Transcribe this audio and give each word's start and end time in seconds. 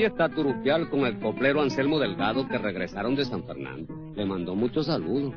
Ahí 0.00 0.06
está 0.06 0.30
Turupial 0.30 0.88
con 0.88 1.00
el 1.00 1.18
coplero 1.18 1.60
Anselmo 1.60 1.98
Delgado 1.98 2.48
que 2.48 2.56
regresaron 2.56 3.14
de 3.14 3.26
San 3.26 3.44
Fernando. 3.44 3.94
Le 4.14 4.24
mandó 4.24 4.54
muchos 4.54 4.86
saludos. 4.86 5.34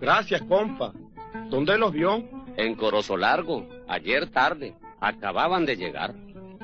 Gracias, 0.00 0.40
compa. 0.42 0.92
¿Dónde 1.50 1.76
los 1.76 1.92
vio? 1.92 2.22
En 2.56 2.76
Corozo 2.76 3.16
Largo, 3.16 3.66
ayer 3.88 4.30
tarde. 4.30 4.74
Acababan 5.00 5.66
de 5.66 5.76
llegar. 5.76 6.14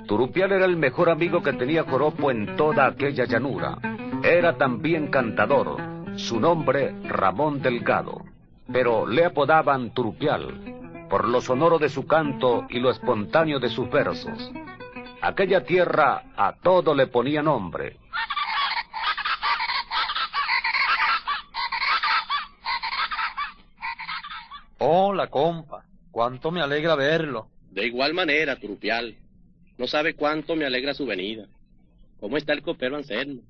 Turupial 0.07 0.53
era 0.53 0.65
el 0.65 0.77
mejor 0.77 1.11
amigo 1.11 1.43
que 1.43 1.53
tenía 1.53 1.83
Joropo 1.83 2.31
en 2.31 2.55
toda 2.55 2.87
aquella 2.87 3.25
llanura. 3.25 3.79
Era 4.23 4.57
también 4.57 5.09
cantador. 5.09 5.77
Su 6.15 6.39
nombre, 6.39 6.95
Ramón 7.03 7.61
Delgado. 7.63 8.23
Pero 8.73 9.09
le 9.09 9.25
apodaban 9.25 9.93
Turupial 9.93 10.79
por 11.11 11.29
lo 11.29 11.41
sonoro 11.41 11.79
de 11.81 11.89
su 11.89 12.07
canto 12.07 12.67
y 12.71 12.79
lo 12.79 12.91
espontáneo 12.91 13.59
de 13.59 13.69
sus 13.69 13.91
versos. 13.91 14.53
Aquella 15.23 15.65
tierra 15.65 16.33
a 16.37 16.55
todo 16.55 16.95
le 16.95 17.07
ponía 17.07 17.43
nombre. 17.43 17.99
Hola, 24.79 25.27
compa. 25.29 25.85
Cuánto 26.11 26.51
me 26.51 26.63
alegra 26.63 26.95
verlo. 26.95 27.49
De 27.71 27.87
igual 27.87 28.15
manera, 28.15 28.57
Turupial. 28.57 29.17
No 29.77 29.87
sabe 29.87 30.15
cuánto 30.15 30.57
me 30.57 30.65
alegra 30.65 30.95
su 30.95 31.07
venida. 31.07 31.47
¿Cómo 32.19 32.37
está 32.37 32.53
el 32.53 32.63
copero 32.63 32.97
Anselmo? 32.97 33.43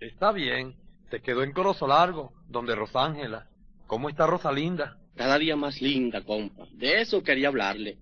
Está 0.00 0.32
bien. 0.32 0.74
Se 1.10 1.20
quedó 1.20 1.42
en 1.42 1.52
Corozo 1.52 1.86
Largo, 1.86 2.32
donde 2.48 2.74
Rosángela. 2.74 3.46
¿Cómo 3.86 4.08
está 4.08 4.26
Rosalinda? 4.26 4.98
Cada 5.16 5.38
día 5.38 5.56
más 5.56 5.80
linda, 5.82 6.22
compa. 6.22 6.66
De 6.72 7.00
eso 7.00 7.22
quería 7.22 7.48
hablarle. 7.48 7.98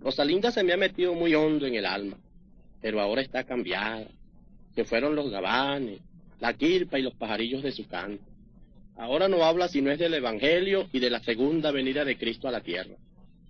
Rosalinda 0.00 0.50
se 0.50 0.62
me 0.62 0.72
ha 0.72 0.76
metido 0.76 1.14
muy 1.14 1.34
hondo 1.34 1.66
en 1.66 1.74
el 1.74 1.86
alma, 1.86 2.16
pero 2.80 3.00
ahora 3.00 3.22
está 3.22 3.44
cambiada. 3.44 4.06
Se 4.74 4.84
fueron 4.84 5.14
los 5.16 5.30
gabanes, 5.30 6.00
la 6.40 6.52
quilpa 6.54 6.98
y 6.98 7.02
los 7.02 7.14
pajarillos 7.14 7.62
de 7.62 7.72
su 7.72 7.86
canto. 7.88 8.24
Ahora 8.96 9.28
no 9.28 9.44
habla 9.44 9.68
sino 9.68 9.90
es 9.90 9.98
del 9.98 10.14
Evangelio 10.14 10.88
y 10.92 10.98
de 10.98 11.10
la 11.10 11.20
segunda 11.20 11.70
venida 11.70 12.04
de 12.04 12.18
Cristo 12.18 12.48
a 12.48 12.50
la 12.50 12.60
tierra. 12.60 12.96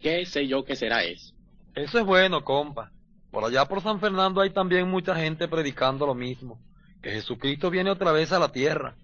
¿Qué 0.00 0.24
sé 0.26 0.46
yo 0.46 0.64
qué 0.64 0.76
será 0.76 1.02
eso? 1.04 1.34
Eso 1.74 1.98
es 1.98 2.04
bueno, 2.04 2.44
compa. 2.44 2.92
Por 3.30 3.44
allá 3.44 3.66
por 3.66 3.82
San 3.82 4.00
Fernando 4.00 4.40
hay 4.40 4.50
también 4.50 4.88
mucha 4.88 5.14
gente 5.14 5.48
predicando 5.48 6.06
lo 6.06 6.14
mismo. 6.14 6.58
Que 7.02 7.10
Jesucristo 7.10 7.70
viene 7.70 7.90
otra 7.90 8.12
vez 8.12 8.32
a 8.32 8.38
la 8.38 8.50
tierra 8.52 8.96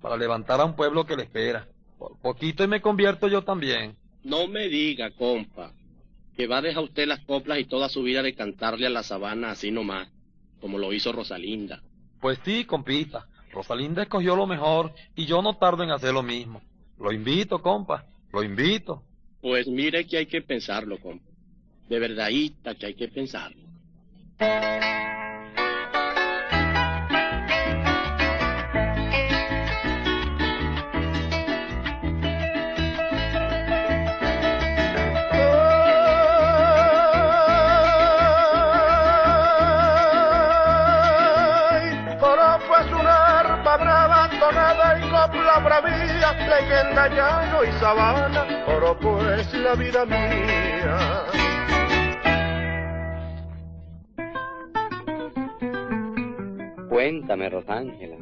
para 0.00 0.16
levantar 0.16 0.60
a 0.60 0.64
un 0.64 0.74
pueblo 0.74 1.04
que 1.04 1.16
le 1.16 1.24
espera. 1.24 1.66
Por 1.98 2.16
poquito 2.18 2.64
y 2.64 2.68
me 2.68 2.80
convierto 2.80 3.28
yo 3.28 3.42
también. 3.42 3.96
No 4.24 4.48
me 4.48 4.68
diga, 4.68 5.10
compa, 5.10 5.72
que 6.36 6.46
va 6.46 6.58
a 6.58 6.62
dejar 6.62 6.84
usted 6.84 7.06
las 7.06 7.20
coplas 7.20 7.58
y 7.58 7.64
toda 7.64 7.88
su 7.88 8.02
vida 8.02 8.22
de 8.22 8.34
cantarle 8.34 8.86
a 8.86 8.90
la 8.90 9.02
sabana 9.02 9.50
así 9.50 9.70
nomás, 9.70 10.08
como 10.60 10.78
lo 10.78 10.92
hizo 10.92 11.12
Rosalinda. 11.12 11.82
Pues 12.20 12.38
sí, 12.44 12.64
compita. 12.64 13.26
Rosalinda 13.52 14.02
escogió 14.02 14.34
lo 14.34 14.46
mejor 14.46 14.92
y 15.14 15.26
yo 15.26 15.42
no 15.42 15.56
tardo 15.56 15.82
en 15.82 15.90
hacer 15.90 16.14
lo 16.14 16.22
mismo. 16.22 16.62
Lo 16.98 17.12
invito, 17.12 17.60
compa. 17.60 18.06
Lo 18.32 18.42
invito. 18.42 19.02
Pues 19.40 19.66
mire 19.66 20.06
que 20.06 20.18
hay 20.18 20.26
que 20.26 20.40
pensarlo, 20.40 20.98
compa. 20.98 21.28
De 21.88 21.98
verdadita 21.98 22.74
que 22.74 22.86
hay 22.86 22.94
que 22.94 23.08
pensarlo. 23.08 23.60
Leyenda 46.38 47.08
llano 47.08 47.64
y 47.64 47.72
sabana. 47.80 48.64
Coropo 48.64 49.20
es 49.30 49.52
la 49.54 49.74
vida 49.74 50.04
mía. 50.04 51.22
Cuéntame, 56.88 57.48
Rosángela. 57.48 58.16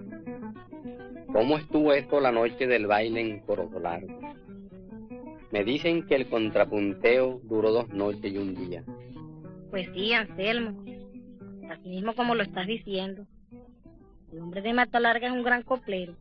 ¿Cómo 1.32 1.59
estuvo 1.59 1.93
esto 1.93 2.20
la 2.20 2.32
noche 2.32 2.66
del 2.66 2.87
baile 2.87 3.20
en 3.20 3.41
Corozo 3.41 3.78
Largo? 3.78 4.19
Me 5.50 5.65
dicen 5.65 6.06
que 6.06 6.15
el 6.15 6.28
contrapunteo 6.28 7.41
duró 7.44 7.72
dos 7.72 7.88
noches 7.88 8.32
y 8.32 8.38
un 8.38 8.54
día. 8.54 8.84
Pues 9.70 9.88
sí, 9.94 10.12
Anselmo. 10.12 10.84
Así 11.70 11.88
mismo 11.88 12.15
como 12.15 12.34
lo 12.34 12.43
estás 12.43 12.66
diciendo. 12.66 13.26
El 14.32 14.41
hombre 14.41 14.62
de 14.62 14.72
Mata 14.72 15.00
Larga 15.00 15.26
es 15.26 15.32
un 15.32 15.43
gran 15.43 15.62
coplero. 15.62 16.15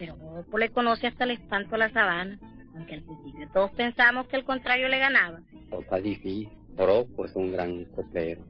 Pero 0.00 0.14
Oropo 0.14 0.56
le 0.56 0.70
conoce 0.70 1.06
hasta 1.06 1.24
el 1.24 1.32
espanto 1.32 1.74
a 1.74 1.78
la 1.78 1.92
sabana. 1.92 2.38
Aunque 2.74 2.94
al 2.94 3.02
principio 3.02 3.48
todos 3.52 3.70
pensamos 3.72 4.26
que 4.28 4.36
el 4.36 4.44
contrario 4.44 4.88
le 4.88 4.98
ganaba. 4.98 5.40
Cosa 5.68 5.98
difícil. 5.98 6.48
Oropo 6.78 7.26
es 7.26 7.36
un 7.36 7.52
gran 7.52 7.84
coplero. 7.84 8.42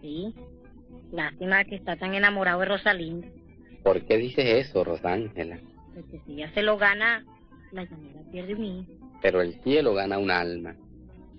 Sí. 0.00 0.32
Lástima 1.10 1.64
que 1.64 1.74
está 1.74 1.96
tan 1.96 2.14
enamorado 2.14 2.60
de 2.60 2.66
Rosalinda. 2.66 3.26
¿Por 3.82 4.06
qué 4.06 4.16
dices 4.16 4.44
eso, 4.44 4.84
Rosángela? 4.84 5.58
Porque 5.92 6.20
si 6.24 6.34
ella 6.34 6.52
se 6.54 6.62
lo 6.62 6.78
gana, 6.78 7.24
la 7.72 7.82
llanera 7.82 8.20
pierde 8.30 8.54
un 8.54 8.64
hijo. 8.64 8.92
Pero 9.20 9.42
el 9.42 9.60
cielo 9.62 9.94
gana 9.94 10.18
un 10.18 10.30
alma. 10.30 10.76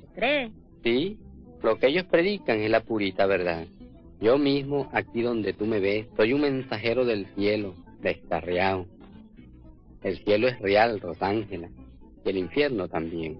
¿Tú 0.02 0.08
crees? 0.13 0.52
Sí, 0.84 1.18
lo 1.63 1.78
que 1.78 1.88
ellos 1.88 2.03
predican 2.06 2.59
es 2.59 2.69
la 2.69 2.81
purita 2.81 3.25
verdad. 3.28 3.66
Yo 4.19 4.38
mismo, 4.38 4.90
aquí 4.92 5.22
donde 5.22 5.53
tú 5.53 5.66
me 5.66 5.80
ves, 5.80 6.08
soy 6.18 6.34
un 6.34 6.42
mensajero 6.42 7.06
del 7.06 7.28
cielo, 7.28 7.75
descarriado. 8.02 8.88
El 10.03 10.17
cielo 10.23 10.47
es 10.47 10.59
real, 10.59 11.00
Rosángela, 11.00 11.69
y 12.25 12.29
el 12.29 12.38
infierno 12.38 12.88
también. 12.88 13.38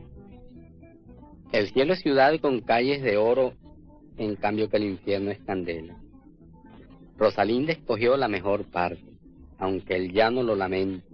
El 1.52 1.68
cielo 1.70 1.94
es 1.94 2.00
ciudad 2.00 2.40
con 2.40 2.62
calles 2.62 3.02
de 3.02 3.18
oro, 3.18 3.54
en 4.18 4.36
cambio 4.36 4.70
que 4.70 4.78
el 4.78 4.84
infierno 4.84 5.32
es 5.32 5.40
candela. 5.40 5.98
Rosalinda 7.18 7.74
escogió 7.74 8.16
la 8.16 8.28
mejor 8.28 8.66
parte, 8.66 9.04
aunque 9.58 9.96
él 9.96 10.14
ya 10.14 10.30
no 10.30 10.44
lo 10.44 10.56
lamenta. 10.56 11.06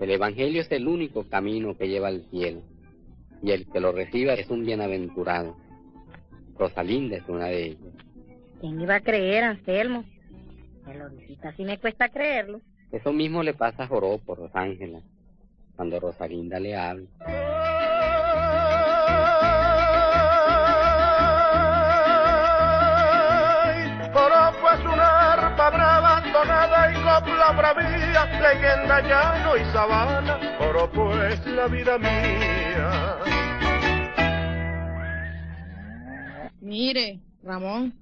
El 0.00 0.10
Evangelio 0.10 0.62
es 0.62 0.72
el 0.72 0.88
único 0.88 1.28
camino 1.28 1.76
que 1.76 1.88
lleva 1.88 2.08
al 2.08 2.24
cielo, 2.30 2.62
y 3.42 3.50
el 3.50 3.66
que 3.66 3.80
lo 3.80 3.92
reciba 3.92 4.34
es 4.34 4.48
un 4.48 4.64
bienaventurado. 4.64 5.56
Rosalinda 6.58 7.16
es 7.16 7.28
una 7.28 7.46
de 7.46 7.66
ellas. 7.66 7.94
¿Quién 8.60 8.80
iba 8.80 8.96
a 8.96 9.00
creer, 9.00 9.44
Anselmo? 9.44 10.04
Me 10.86 10.94
lo 10.96 11.08
dices 11.10 11.44
así 11.44 11.64
me 11.64 11.78
cuesta 11.78 12.08
creerlo. 12.08 12.60
Eso 12.92 13.12
mismo 13.12 13.42
le 13.44 13.54
pasa 13.54 13.84
a 13.84 13.86
Joropo, 13.86 14.34
Rosángela, 14.34 15.00
cuando 15.76 16.00
Rosalinda 16.00 16.58
le 16.58 16.74
habla. 16.76 17.06
Ay, 23.62 24.10
Coropo 24.12 24.70
es 24.72 24.80
una 24.80 25.32
arpa 25.34 25.70
brava, 25.70 26.16
abandonada 26.16 26.90
y 26.90 26.94
copla 26.94 27.52
bravía, 27.52 28.24
leyenda 28.40 29.00
llano 29.02 29.56
y 29.56 29.64
sabana. 29.72 30.58
Coropo 30.58 31.16
es 31.22 31.46
la 31.46 31.68
vida 31.68 31.96
mía. 31.96 33.16
Mire, 36.60 37.20
Ramón, 37.44 37.94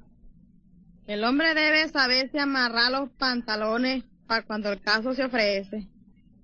el 1.07 1.25
hombre 1.25 1.53
debe 1.53 1.89
saberse 1.89 2.41
amarrar 2.41 2.91
los 2.91 3.11
pantalones 3.11 4.05
para 4.29 4.43
cuando 4.45 4.71
el 4.71 4.81
caso 4.81 5.15
se 5.15 5.25
ofrece. 5.25 5.89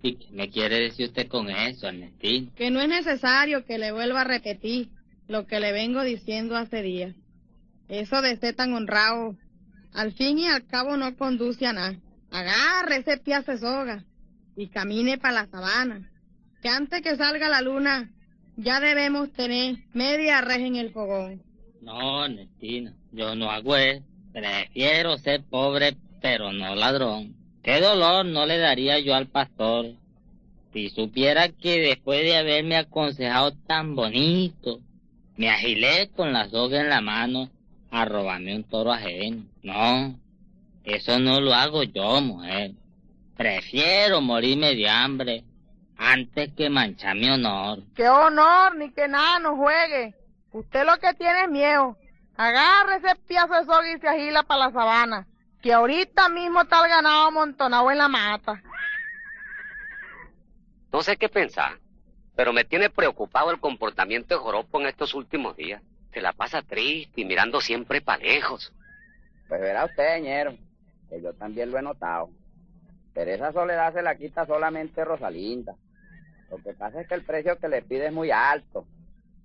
¿Y 0.03 0.17
qué 0.17 0.27
me 0.33 0.51
quiere 0.51 0.81
decir 0.81 1.09
usted 1.09 1.29
con 1.29 1.49
eso, 1.49 1.87
Ernestín? 1.87 2.51
Que 2.57 2.71
no 2.71 2.81
es 2.81 2.89
necesario 2.89 3.65
que 3.65 3.79
le 3.79 3.93
vuelva 3.93 4.23
a 4.23 4.25
repetir 4.25 4.89
lo 5.29 5.47
que 5.47 5.61
le 5.61 5.73
vengo 5.73 6.03
diciendo 6.03 6.57
hace 6.57 6.83
días. 6.83 7.15
Eso 7.89 8.21
de 8.23 8.37
ser 8.37 8.57
tan 8.57 8.73
honrado, 8.73 9.37
al 9.93 10.13
fin 10.13 10.39
y 10.39 10.47
al 10.47 10.67
cabo 10.67 10.97
no 10.97 11.17
conduce 11.17 11.67
a 11.67 11.73
nada. 11.73 11.97
Agarre 12.31 12.97
ese 12.97 13.19
pie 13.19 13.37
soga 13.59 14.05
y 14.57 14.67
camine 14.69 15.19
para 15.19 15.43
la 15.43 15.47
sabana. 15.47 16.11
Que 16.63 16.69
antes 16.69 17.03
que 17.03 17.17
salga 17.17 17.49
la 17.49 17.61
luna 17.61 18.11
ya 18.57 18.81
debemos 18.81 19.33
tener 19.33 19.77
media 19.93 20.41
res 20.41 20.59
en 20.59 20.77
el 20.77 20.91
fogón. 20.91 21.43
No, 21.83 22.25
Ernestina, 22.25 22.95
yo 23.13 23.35
no 23.35 23.51
hago 23.51 23.77
eso. 23.77 24.05
Prefiero 24.33 25.17
ser 25.19 25.45
pobre 25.45 25.97
pero 26.25 26.53
no 26.55 26.75
ladrón. 26.75 27.35
¿Qué 27.65 27.81
dolor 27.81 28.27
no 28.27 28.45
le 28.45 28.59
daría 28.59 28.99
yo 28.99 29.15
al 29.15 29.27
pastor 29.27 29.87
si 30.75 30.91
supiera 30.91 31.49
que 31.49 31.81
después 31.81 32.21
de 32.21 32.37
haberme 32.37 32.77
aconsejado 32.77 33.53
tan 33.67 33.95
bonito, 33.95 34.81
me 35.39 35.49
agilé 35.49 36.11
con 36.15 36.35
la 36.35 36.51
soga 36.51 36.83
en 36.83 36.91
la 36.91 37.01
mano 37.01 37.49
a 37.91 38.05
robarme 38.05 38.55
un 38.55 38.65
toro 38.65 38.93
ajeno? 38.93 39.45
No, 39.63 40.15
eso 40.85 41.19
no 41.19 41.41
lo 41.41 41.55
hago 41.55 41.85
yo, 41.85 42.21
mujer. 42.21 42.73
Prefiero 43.35 44.21
morirme 44.21 44.75
de 44.75 44.87
hambre 44.91 45.45
antes 45.97 46.53
que 46.53 46.69
manchar 46.69 47.17
mi 47.17 47.31
honor. 47.31 47.83
¡Qué 47.97 48.07
honor! 48.07 48.77
Ni 48.77 48.91
que 48.91 49.09
nada 49.09 49.39
no 49.39 49.57
juegue. 49.57 50.15
Usted 50.53 50.85
lo 50.85 50.99
que 50.99 51.15
tiene 51.15 51.45
es 51.45 51.51
miedo. 51.51 51.97
Agarre 52.37 52.97
ese 52.97 53.17
piazo 53.27 53.55
de 53.55 53.65
soga 53.65 53.91
y 53.91 53.99
se 54.01 54.09
agila 54.09 54.43
para 54.43 54.67
la 54.67 54.73
sabana. 54.73 55.27
Que 55.65 55.73
ahorita 55.73 56.29
mismo 56.29 56.61
está 56.61 56.85
el 56.85 56.91
ganado 56.91 57.29
amontonado 57.29 57.91
en 57.91 57.97
la 57.97 58.07
mata. 58.07 58.63
No 60.93 61.03
sé 61.03 61.17
qué 61.17 61.31
pensar, 61.31 61.79
pero 62.37 62.53
me 62.53 62.65
tiene 62.65 62.91
preocupado 62.91 63.51
el 63.51 63.59
comportamiento 63.59 64.35
de 64.35 64.41
Joropo 64.43 64.79
en 64.79 64.89
estos 64.89 65.15
últimos 65.15 65.57
días. 65.57 65.83
Se 66.13 66.21
la 66.21 66.35
pasa 66.35 66.61
triste 66.61 67.23
y 67.23 67.25
mirando 67.25 67.63
siempre 67.63 68.03
para 68.03 68.23
lejos. 68.23 68.75
Pues 69.49 69.59
verá 69.59 69.87
usted, 69.87 70.21
ñero, 70.21 70.55
que 71.09 71.23
yo 71.23 71.33
también 71.33 71.71
lo 71.71 71.79
he 71.79 71.83
notado. 71.83 72.29
Pero 73.15 73.31
esa 73.31 73.51
soledad 73.51 73.95
se 73.95 74.03
la 74.03 74.17
quita 74.17 74.45
solamente 74.45 75.03
Rosalinda. 75.03 75.75
Lo 76.51 76.59
que 76.59 76.75
pasa 76.75 77.01
es 77.01 77.09
que 77.09 77.15
el 77.15 77.25
precio 77.25 77.59
que 77.59 77.69
le 77.69 77.81
pide 77.81 78.09
es 78.09 78.13
muy 78.13 78.31
alto 78.31 78.85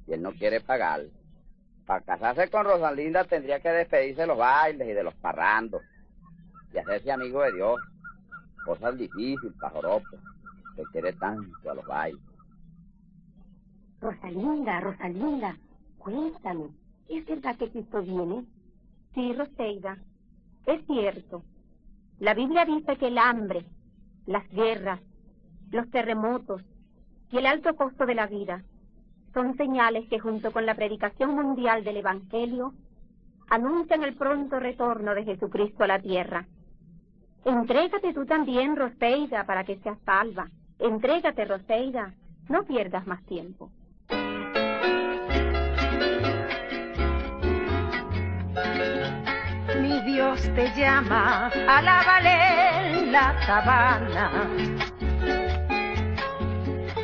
y 0.05 0.11
él 0.11 0.21
no 0.21 0.33
quiere 0.33 0.59
pagarlo. 0.59 1.11
Para 1.85 2.01
casarse 2.01 2.49
con 2.49 2.65
Rosalinda 2.65 3.23
tendría 3.23 3.61
que 3.61 3.69
despedirse 3.69 4.23
de 4.23 4.27
los 4.27 4.37
bailes 4.37 4.85
y 4.85 4.91
de 4.91 5.03
los 5.03 5.15
parrandos 5.15 5.81
y 6.73 6.77
hacerse 6.77 7.11
amigo 7.11 7.41
de 7.41 7.53
Dios. 7.53 7.79
Cosa 8.65 8.91
difícil 8.91 9.53
para 9.59 9.73
Joropo, 9.73 10.17
que 10.75 10.83
quiere 10.91 11.13
tanto 11.13 11.71
a 11.71 11.75
los 11.75 11.85
bailes. 11.85 12.21
Rosalinda, 14.01 14.79
Rosalinda, 14.79 15.57
cuéntame, 15.97 16.69
¿es 17.09 17.25
verdad 17.25 17.57
que 17.57 17.69
Cristo 17.69 18.01
viene? 18.01 18.45
Sí, 19.13 19.33
Roseida, 19.33 19.97
es 20.65 20.85
cierto. 20.85 21.43
La 22.19 22.33
Biblia 22.33 22.65
dice 22.65 22.97
que 22.97 23.07
el 23.07 23.17
hambre, 23.17 23.65
las 24.25 24.47
guerras, 24.51 25.01
los 25.71 25.89
terremotos 25.89 26.61
y 27.31 27.37
el 27.37 27.45
alto 27.45 27.75
costo 27.75 28.05
de 28.05 28.15
la 28.15 28.27
vida 28.27 28.63
son 29.33 29.55
señales 29.57 30.07
que 30.09 30.19
junto 30.19 30.51
con 30.51 30.65
la 30.65 30.75
predicación 30.75 31.35
mundial 31.35 31.83
del 31.83 31.97
Evangelio 31.97 32.73
anuncian 33.49 34.03
el 34.03 34.15
pronto 34.15 34.59
retorno 34.59 35.13
de 35.13 35.23
Jesucristo 35.25 35.83
a 35.83 35.87
la 35.87 35.99
tierra. 35.99 36.47
Entrégate 37.45 38.13
tú 38.13 38.25
también, 38.25 38.75
Roseida, 38.75 39.45
para 39.45 39.63
que 39.63 39.77
seas 39.77 39.97
salva. 40.05 40.47
Entrégate, 40.79 41.45
Roseida. 41.45 42.13
No 42.49 42.63
pierdas 42.63 43.05
más 43.07 43.23
tiempo. 43.25 43.69
Mi 49.81 50.01
Dios 50.01 50.41
te 50.55 50.71
llama, 50.75 51.47
alábale 51.47 52.99
en 52.99 53.11
la 53.11 53.39
sabana. 53.45 54.49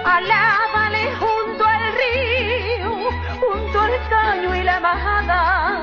Alábale 0.03 1.15
junto 1.15 1.63
al 1.65 1.83
río, 1.93 3.09
junto 3.39 3.79
al 3.79 4.09
caño 4.09 4.55
y 4.55 4.63
la 4.63 4.79
majada. 4.79 5.74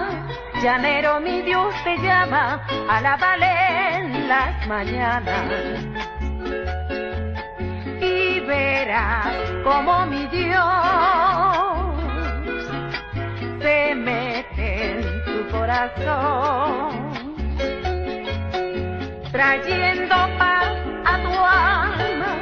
Llanero, 0.62 1.18
mi 1.18 1.42
Dios 1.42 1.74
te 1.82 1.98
llama, 1.98 2.64
alábale 2.88 3.96
en 3.96 4.28
las 4.28 4.64
mañanas. 4.68 5.82
Y 8.00 8.38
verás 8.38 9.26
como 9.64 10.06
mi 10.06 10.24
Dios 10.28 10.64
se 13.60 13.94
mete 13.96 15.00
en 15.00 15.24
tu 15.24 15.50
corazón, 15.50 17.24
trayendo 19.32 20.14
paz 20.38 20.76
a 21.06 21.18
tu 21.24 21.32
alma 21.40 22.36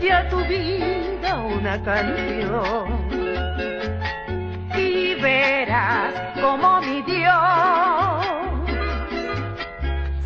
y 0.00 0.08
a 0.08 0.26
tu 0.30 0.38
vida 0.46 1.34
una 1.40 1.82
canción. 1.82 2.95
Como 6.40 6.80
mi 6.80 7.02
Dios 7.02 7.34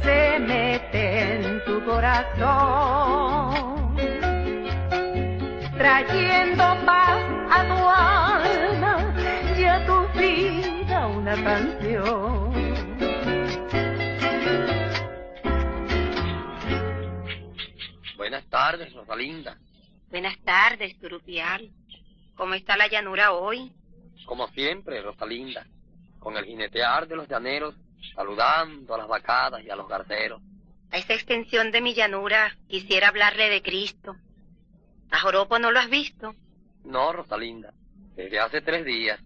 se 0.02 0.38
mete 0.38 1.34
en 1.34 1.64
tu 1.64 1.84
corazón, 1.84 3.16
trayendo 5.76 6.64
paz 6.86 7.20
a 7.50 7.64
tu 7.66 7.88
alma 7.88 9.14
y 9.58 9.64
a 9.64 9.84
tu 9.86 10.06
vida 10.18 11.08
una 11.08 11.34
canción. 11.42 12.50
Buenas 18.16 18.44
tardes, 18.50 18.92
Rosalinda. 18.92 19.58
Buenas 20.10 20.38
tardes, 20.44 20.96
Turupial. 21.00 21.70
¿Cómo 22.36 22.54
está 22.54 22.76
la 22.76 22.86
llanura 22.86 23.32
hoy? 23.32 23.72
Como 24.30 24.46
siempre, 24.50 25.02
Rosalinda, 25.02 25.66
con 26.20 26.36
el 26.36 26.44
jinetear 26.44 27.08
de 27.08 27.16
los 27.16 27.26
llaneros, 27.26 27.74
saludando 28.14 28.94
a 28.94 28.98
las 28.98 29.08
vacadas 29.08 29.60
y 29.64 29.70
a 29.70 29.74
los 29.74 29.88
garceros. 29.88 30.40
A 30.92 30.98
esta 30.98 31.14
extensión 31.14 31.72
de 31.72 31.80
mi 31.80 31.94
llanura 31.94 32.56
quisiera 32.68 33.08
hablarle 33.08 33.50
de 33.50 33.60
Cristo. 33.60 34.14
¿A 35.10 35.18
Joropo 35.18 35.58
no 35.58 35.72
lo 35.72 35.80
has 35.80 35.90
visto? 35.90 36.36
No, 36.84 37.12
Rosalinda, 37.12 37.74
desde 38.14 38.38
hace 38.38 38.60
tres 38.60 38.84
días. 38.84 39.20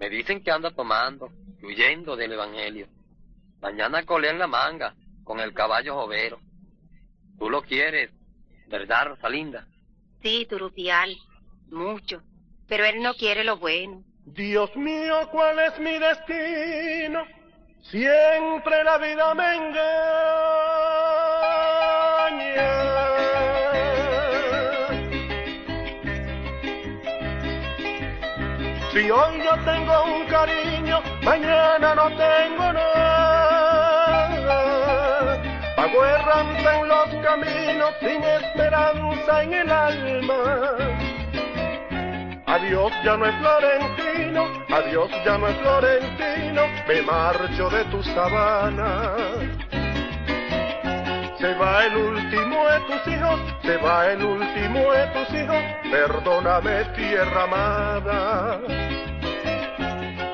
Me 0.00 0.10
dicen 0.10 0.42
que 0.42 0.50
anda 0.50 0.72
tomando 0.72 1.30
y 1.62 1.66
huyendo 1.66 2.16
del 2.16 2.32
Evangelio. 2.32 2.88
Mañana 3.60 4.04
colé 4.04 4.30
en 4.30 4.40
la 4.40 4.48
manga 4.48 4.92
con 5.22 5.38
el 5.38 5.54
caballo 5.54 5.94
jovero. 5.94 6.40
Tú 7.38 7.48
lo 7.48 7.62
quieres, 7.62 8.10
¿verdad, 8.66 9.06
Rosalinda? 9.10 9.68
Sí, 10.20 10.46
Turupial, 10.50 11.16
mucho. 11.70 12.24
Pero 12.66 12.84
él 12.86 13.00
no 13.00 13.14
quiere 13.14 13.44
lo 13.44 13.56
bueno. 13.56 14.02
Dios 14.34 14.74
mío, 14.76 15.28
¿cuál 15.30 15.58
es 15.58 15.78
mi 15.78 15.98
destino? 15.98 17.24
Siempre 17.82 18.84
la 18.84 18.98
vida 18.98 19.34
me 19.34 19.56
engaña. 19.56 19.78
Si 28.92 29.10
hoy 29.10 29.42
yo 29.44 29.56
tengo 29.64 30.04
un 30.04 30.26
cariño, 30.26 31.00
mañana 31.22 31.94
no 31.94 32.08
tengo 32.08 32.72
nada. 32.72 32.98
Pago 35.76 36.04
errante 36.04 36.68
en 36.74 36.88
los 36.88 37.14
caminos 37.24 37.94
sin 38.00 38.22
esperanza 38.22 39.42
en 39.42 39.54
el 39.54 39.70
alma. 39.70 40.97
Adiós 42.58 42.92
ya 43.04 43.16
no 43.16 43.24
es 43.24 43.34
Florentino, 43.36 44.64
adiós 44.68 45.10
ya 45.24 45.38
no 45.38 45.46
es 45.46 45.56
Florentino, 45.58 46.62
me 46.88 47.02
marcho 47.02 47.70
de 47.70 47.84
tu 47.84 48.02
sabana. 48.02 49.14
Se 51.38 51.54
va 51.54 51.84
el 51.84 51.96
último 51.96 52.66
de 52.66 52.80
tus 52.80 53.12
hijos, 53.14 53.40
se 53.62 53.76
va 53.76 54.08
el 54.08 54.24
último 54.24 54.92
de 54.92 55.06
tus 55.06 55.34
hijos, 55.34 55.62
perdóname 55.88 56.84
tierra 56.96 57.44
amada. 57.44 58.58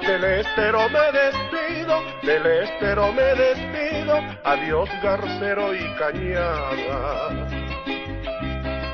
Del 0.00 0.24
estero 0.24 0.88
me 0.88 1.12
despido, 1.12 2.02
del 2.22 2.46
estero 2.46 3.12
me 3.12 3.34
despido, 3.34 4.18
adiós 4.44 4.88
garcero 5.02 5.74
y 5.74 5.94
cañada. 5.98 7.53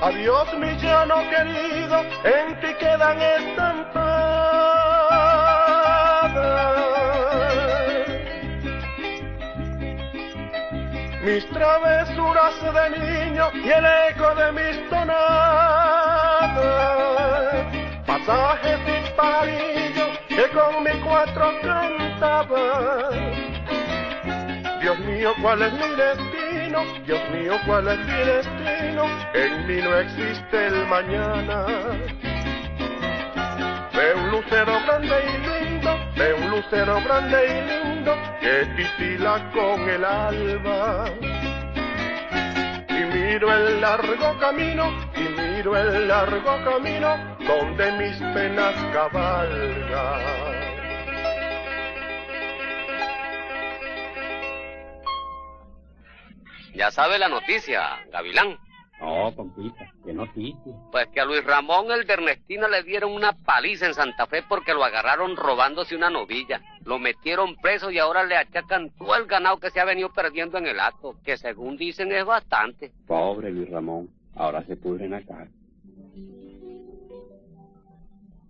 Adiós 0.02 0.49
mi 0.54 0.73
llano 0.80 1.16
querido, 1.28 2.00
en 2.25 2.59
ti 2.61 2.73
quedan 2.80 3.21
estampadas. 3.21 4.30
Mis 11.23 11.47
travesuras 11.50 12.54
de 12.62 12.90
niño 12.99 13.50
y 13.52 13.69
el 13.69 13.85
eco 14.09 14.35
de 14.37 14.52
mis 14.52 14.88
tonadas. 14.88 15.21
Pasajes 18.07 18.80
y 18.88 20.35
que 20.35 20.49
con 20.49 20.83
mi 20.83 20.99
cuatro 21.00 21.52
cantaban. 21.61 23.12
Dios 24.80 24.99
mío, 25.00 25.35
¿cuál 25.42 25.61
es 25.61 25.73
mi 25.75 25.88
destino? 25.95 26.39
Dios 26.71 27.21
mío, 27.31 27.55
¿cuál 27.67 27.89
es 27.89 27.99
mi 27.99 28.12
destino? 28.12 29.05
En 29.35 29.67
mí 29.67 29.83
no 29.83 29.97
existe 29.99 30.67
el 30.69 30.87
mañana. 30.87 31.67
Ve 33.93 34.15
un 34.15 34.31
lucero 34.31 34.79
grande 34.87 35.17
y 35.27 35.69
lindo, 35.69 35.99
ve 36.17 36.35
un 36.35 36.50
lucero 36.50 37.00
grande 37.03 37.39
y 37.45 37.95
lindo 37.97 38.17
que 38.41 38.67
titila 38.77 39.50
con 39.53 39.89
el 39.89 40.05
alba. 40.05 41.11
miro 43.12 43.53
el 43.53 43.81
largo 43.81 44.39
camino, 44.39 44.93
y 45.17 45.41
miro 45.41 45.77
el 45.77 46.07
largo 46.07 46.57
camino 46.65 47.17
donde 47.41 47.93
mis 47.99 48.17
penas 48.33 48.77
cabalgan. 48.93 50.50
Ya 56.75 56.91
sabe 56.91 57.19
la 57.19 57.29
noticia, 57.29 58.05
Gavilán. 58.12 58.57
No, 59.00 59.35
compita, 59.35 59.91
qué 60.05 60.12
noticia. 60.12 60.73
Pues 60.93 61.09
que 61.09 61.21
a 61.21 61.25
Luis 61.25 61.43
Ramón 61.43 61.91
el 61.91 62.07
de 62.07 62.12
Ernestina 62.12 62.69
le 62.69 62.83
dieron 62.83 63.12
una 63.12 63.33
paliza 63.33 63.87
en 63.87 63.95
Santa 63.95 64.27
Fe 64.27 64.43
porque 64.47 64.75
lo 64.75 64.85
agarraron 64.85 65.37
robándose 65.37 65.97
una 65.97 66.11
novilla. 66.11 66.61
Lo 66.85 66.99
metieron 66.99 67.57
preso 67.57 67.91
y 67.91 67.99
ahora 67.99 68.25
le 68.25 68.37
achacan 68.37 68.91
todo 68.91 69.17
el 69.17 69.27
ganado 69.27 69.59
que 69.59 69.71
se 69.71 69.81
ha 69.81 69.87
venido 69.87 70.12
perdiendo 70.12 70.59
en 70.59 70.67
el 70.67 70.79
acto, 70.79 71.17
que 71.25 71.39
según 71.39 71.79
dicen 71.79 72.12
es 72.12 72.27
bastante. 72.27 72.93
Pobre 73.07 73.50
Luis 73.50 73.71
Ramón, 73.71 74.11
ahora 74.35 74.62
se 74.65 74.77
pudre 74.77 75.07
en 75.07 75.12
la 75.12 75.23
cara. 75.23 75.49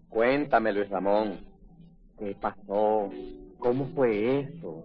Cuéntame, 0.08 0.72
Luis 0.72 0.90
Ramón, 0.90 1.38
¿qué 2.18 2.34
pasó? 2.40 3.08
¿Cómo 3.60 3.86
fue 3.94 4.40
eso? 4.40 4.84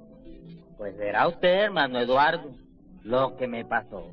Pues 0.77 0.96
verá 0.96 1.27
usted, 1.27 1.63
hermano 1.63 2.00
Eduardo, 2.00 2.51
lo 3.05 3.38
que 3.38 3.47
me 3.47 3.63
pasó. 3.63 4.12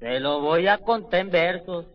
Se 0.00 0.18
lo 0.18 0.40
voy 0.40 0.66
a 0.66 0.78
contar 0.78 1.20
en 1.20 1.30
versos 1.30 1.86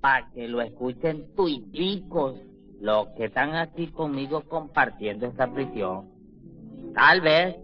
para 0.00 0.30
que 0.30 0.48
lo 0.48 0.62
escuchen 0.62 1.34
tuiticos, 1.36 2.36
los 2.80 3.08
que 3.08 3.26
están 3.26 3.54
aquí 3.54 3.88
conmigo 3.88 4.42
compartiendo 4.48 5.26
esta 5.26 5.46
prisión. 5.52 6.10
Tal 6.94 7.20
vez 7.20 7.56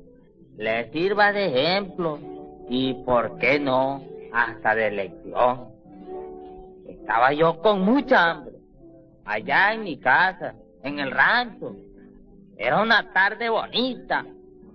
les 0.59 0.93
sirva 0.93 1.33
de 1.33 1.47
ejemplo 1.47 2.19
y, 2.69 2.95
¿por 3.05 3.39
qué 3.39 3.59
no?, 3.59 4.03
hasta 4.33 4.75
de 4.75 4.91
lección. 4.91 5.69
Estaba 6.87 7.33
yo 7.33 7.61
con 7.63 7.81
mucha 7.81 8.31
hambre, 8.31 8.57
allá 9.25 9.73
en 9.73 9.85
mi 9.85 9.99
casa, 9.99 10.55
en 10.83 10.99
el 10.99 11.11
rancho. 11.11 11.75
Era 12.59 12.83
una 12.83 13.11
tarde 13.13 13.49
bonita, 13.49 14.27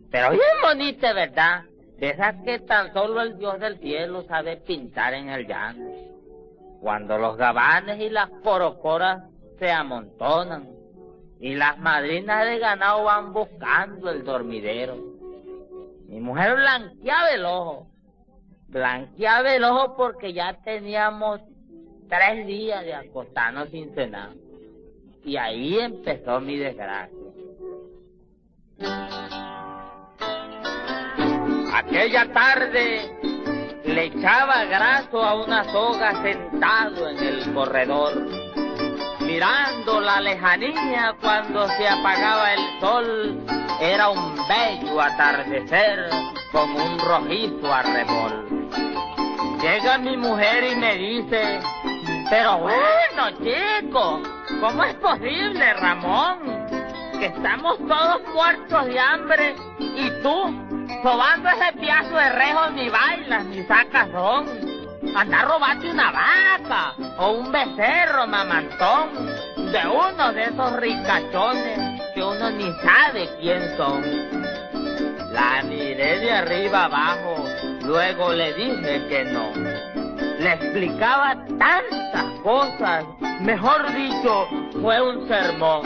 pero 0.10 0.32
bien 0.32 0.42
bonita, 0.64 1.14
¿verdad? 1.14 1.64
Esas 2.04 2.36
que 2.44 2.60
tan 2.60 2.92
solo 2.92 3.22
el 3.22 3.38
Dios 3.38 3.58
del 3.62 3.80
cielo 3.80 4.24
sabe 4.24 4.58
pintar 4.58 5.14
en 5.14 5.30
el 5.30 5.48
llano. 5.48 5.90
Cuando 6.82 7.18
los 7.18 7.38
gabanes 7.38 7.98
y 8.02 8.10
las 8.10 8.30
corocoras 8.44 9.24
se 9.58 9.72
amontonan 9.72 10.68
y 11.40 11.56
las 11.56 11.80
madrinas 11.80 12.46
de 12.46 12.60
ganado 12.60 13.06
van 13.06 13.32
buscando 13.32 14.12
el 14.12 14.26
dormidero. 14.26 14.98
Mi 16.10 16.20
mujer 16.20 16.58
blanqueaba 16.58 17.30
el 17.30 17.46
ojo, 17.46 17.88
blanqueaba 18.68 19.56
el 19.56 19.64
ojo 19.64 19.96
porque 19.96 20.34
ya 20.34 20.58
teníamos 20.62 21.40
tres 22.10 22.46
días 22.46 22.84
de 22.84 22.96
acostarnos 22.96 23.70
sin 23.70 23.96
cenar. 23.96 24.32
Y 25.24 25.38
ahí 25.38 25.80
empezó 25.80 26.42
mi 26.42 26.58
desgracia. 26.58 27.18
Aquella 31.74 32.32
tarde 32.32 33.12
le 33.84 34.06
echaba 34.06 34.64
graso 34.66 35.24
a 35.24 35.44
una 35.44 35.64
soga 35.72 36.22
sentado 36.22 37.10
en 37.10 37.18
el 37.18 37.52
corredor, 37.52 38.14
mirando 39.22 40.00
la 40.00 40.22
lejanía 40.22 41.16
cuando 41.20 41.68
se 41.70 41.88
apagaba 41.88 42.54
el 42.54 42.80
sol. 42.80 43.40
Era 43.82 44.10
un 44.10 44.36
bello 44.48 45.02
atardecer 45.02 46.12
con 46.52 46.70
un 46.80 47.00
rojizo 47.00 47.74
arrebol. 47.74 48.70
Llega 49.60 49.98
mi 49.98 50.16
mujer 50.16 50.74
y 50.74 50.76
me 50.76 50.96
dice, 50.96 51.60
pero 52.30 52.60
bueno 52.60 53.32
chico, 53.42 54.22
¿cómo 54.62 54.84
es 54.84 54.94
posible 54.96 55.74
Ramón? 55.74 56.68
Que 57.20 57.26
estamos 57.26 57.80
todos 57.88 58.22
muertos 58.32 58.86
de 58.86 59.00
hambre 59.00 59.56
y 59.80 60.10
tú 60.22 60.63
Robando 61.04 61.50
ese 61.50 61.78
piazo 61.80 62.16
de 62.16 62.30
rejo 62.30 62.70
ni 62.72 62.90
bailas 62.90 63.46
ni 63.46 63.64
sacas 63.64 64.12
ron. 64.12 64.48
Anda 65.16 65.44
robando 65.44 65.92
una 65.92 66.12
vaca 66.12 66.94
o 67.18 67.32
un 67.32 67.52
becerro 67.52 68.26
mamantón 68.28 69.10
de 69.56 69.88
uno 69.88 70.34
de 70.34 70.44
esos 70.46 70.76
ricachones 70.78 72.02
que 72.14 72.24
uno 72.24 72.50
ni 72.52 72.72
sabe 72.82 73.30
quién 73.40 73.76
son. 73.78 74.04
La 75.32 75.62
miré 75.64 76.20
de 76.20 76.32
arriba 76.32 76.86
abajo, 76.86 77.46
luego 77.84 78.34
le 78.34 78.54
dije 78.54 79.08
que 79.08 79.26
no. 79.26 79.52
Le 80.40 80.54
explicaba 80.54 81.36
tantas 81.58 82.40
cosas, 82.44 83.06
mejor 83.42 83.94
dicho, 83.94 84.48
fue 84.82 85.02
un 85.02 85.28
sermón 85.28 85.84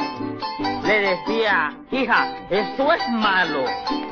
le 0.87 1.01
decía, 1.01 1.77
hija, 1.91 2.33
eso 2.49 2.93
es 2.93 3.09
malo, 3.09 3.65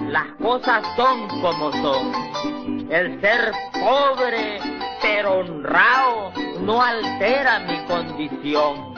las 0.09 0.27
cosas 0.41 0.83
son 0.97 1.27
como 1.41 1.71
son. 1.71 2.91
El 2.91 3.19
ser 3.21 3.51
pobre 3.73 4.59
pero 5.01 5.39
honrado 5.39 6.33
no 6.61 6.81
altera 6.81 7.59
mi 7.59 7.77
condición. 7.85 8.93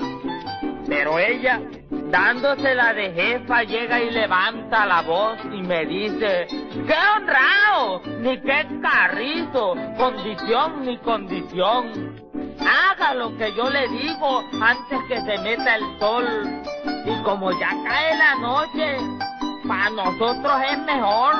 Pero 0.88 1.20
ella, 1.20 1.62
dándosela 1.90 2.94
de 2.94 3.12
jefa, 3.12 3.64
llega 3.64 4.02
y 4.02 4.10
levanta 4.10 4.86
la 4.86 5.02
voz 5.02 5.38
y 5.54 5.62
me 5.62 5.86
dice, 5.86 6.48
¡qué 6.48 6.96
honrado! 7.16 8.02
Ni 8.22 8.40
qué 8.40 8.66
carrizo, 8.82 9.76
condición 9.98 10.86
ni 10.86 10.98
condición. 11.00 12.27
Haga 12.60 13.14
lo 13.14 13.36
que 13.38 13.54
yo 13.54 13.70
le 13.70 13.88
digo 13.90 14.44
antes 14.62 15.00
que 15.08 15.22
se 15.22 15.38
meta 15.40 15.76
el 15.76 16.00
sol. 16.00 16.26
Y 17.06 17.24
como 17.24 17.52
ya 17.60 17.70
cae 17.86 18.18
la 18.18 18.36
noche, 18.36 18.98
para 19.68 19.90
nosotros 19.90 20.54
es 20.72 20.80
mejor. 20.80 21.36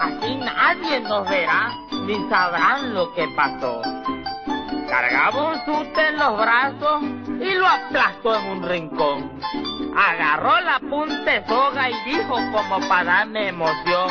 Así 0.00 0.34
nadie 0.36 1.00
nos 1.00 1.28
verá 1.28 1.70
ni 2.06 2.28
sabrán 2.28 2.94
lo 2.94 3.12
que 3.14 3.28
pasó. 3.36 3.80
Cargaba 4.88 5.52
un 5.52 5.64
suste 5.64 6.08
en 6.08 6.18
los 6.18 6.36
brazos 6.36 7.02
y 7.40 7.54
lo 7.54 7.66
aplastó 7.66 8.36
en 8.36 8.44
un 8.50 8.68
rincón. 8.68 9.32
Agarró 9.96 10.60
la 10.60 10.78
punta 10.80 11.46
soga 11.46 11.90
y 11.90 11.94
dijo 12.04 12.34
como 12.52 12.80
para 12.88 13.04
darme 13.04 13.48
emoción. 13.48 14.10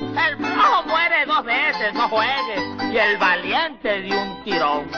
El 0.00 0.36
flojo 0.36 0.82
muere 0.84 1.26
dos 1.26 1.44
veces, 1.44 1.94
no 1.94 2.08
juegues, 2.08 2.92
y 2.92 2.96
el 2.96 3.16
valiente 3.18 4.02
de 4.02 4.16
un 4.16 4.44
tirón. 4.44 4.90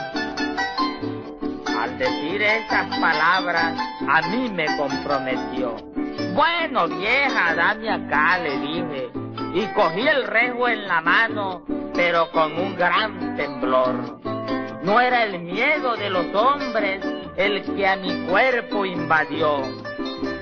Al 1.79 1.97
decir 1.97 2.43
esas 2.43 2.99
palabras, 2.99 3.79
a 4.09 4.21
mí 4.23 4.51
me 4.51 4.67
comprometió. 4.77 5.77
Bueno, 6.35 6.89
vieja, 6.89 7.55
dame 7.55 7.89
acá, 7.89 8.39
le 8.39 8.59
dije, 8.59 9.09
y 9.55 9.65
cogí 9.75 10.09
el 10.09 10.27
rejo 10.27 10.69
en 10.69 10.89
la 10.89 11.01
mano, 11.01 11.63
pero 11.95 12.33
con 12.33 12.53
un 12.59 12.75
gran 12.75 13.37
temblor. 13.37 14.21
No 14.83 15.01
era 15.01 15.23
el 15.23 15.39
miedo 15.39 15.95
de 15.95 16.11
los 16.11 16.35
hombres 16.35 17.01
el 17.37 17.63
que 17.63 17.87
a 17.87 17.95
mi 17.95 18.27
cuerpo 18.27 18.85
invadió, 18.85 19.63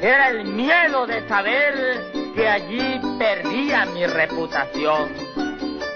era 0.01 0.29
el 0.29 0.47
miedo 0.47 1.07
de 1.07 1.29
saber 1.29 2.33
que 2.35 2.49
allí 2.49 2.99
perdía 3.19 3.85
mi 3.85 4.07
reputación. 4.07 5.13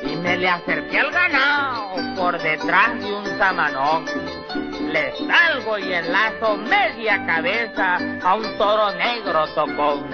Y 0.03 0.17
me 0.17 0.37
le 0.37 0.51
acerqué 0.51 1.01
al 1.01 1.11
ganado 1.11 1.95
por 2.17 2.39
detrás 2.43 3.01
de 3.01 3.11
un 3.11 3.39
samanón 3.39 4.05
le 4.93 5.13
salgo 5.27 5.79
y 5.79 5.93
enlazo 5.93 6.57
media 6.57 7.25
cabeza 7.27 7.99
a 8.23 8.35
un 8.35 8.59
toro 8.59 8.93
negro 8.93 9.47
tocón. 9.55 10.09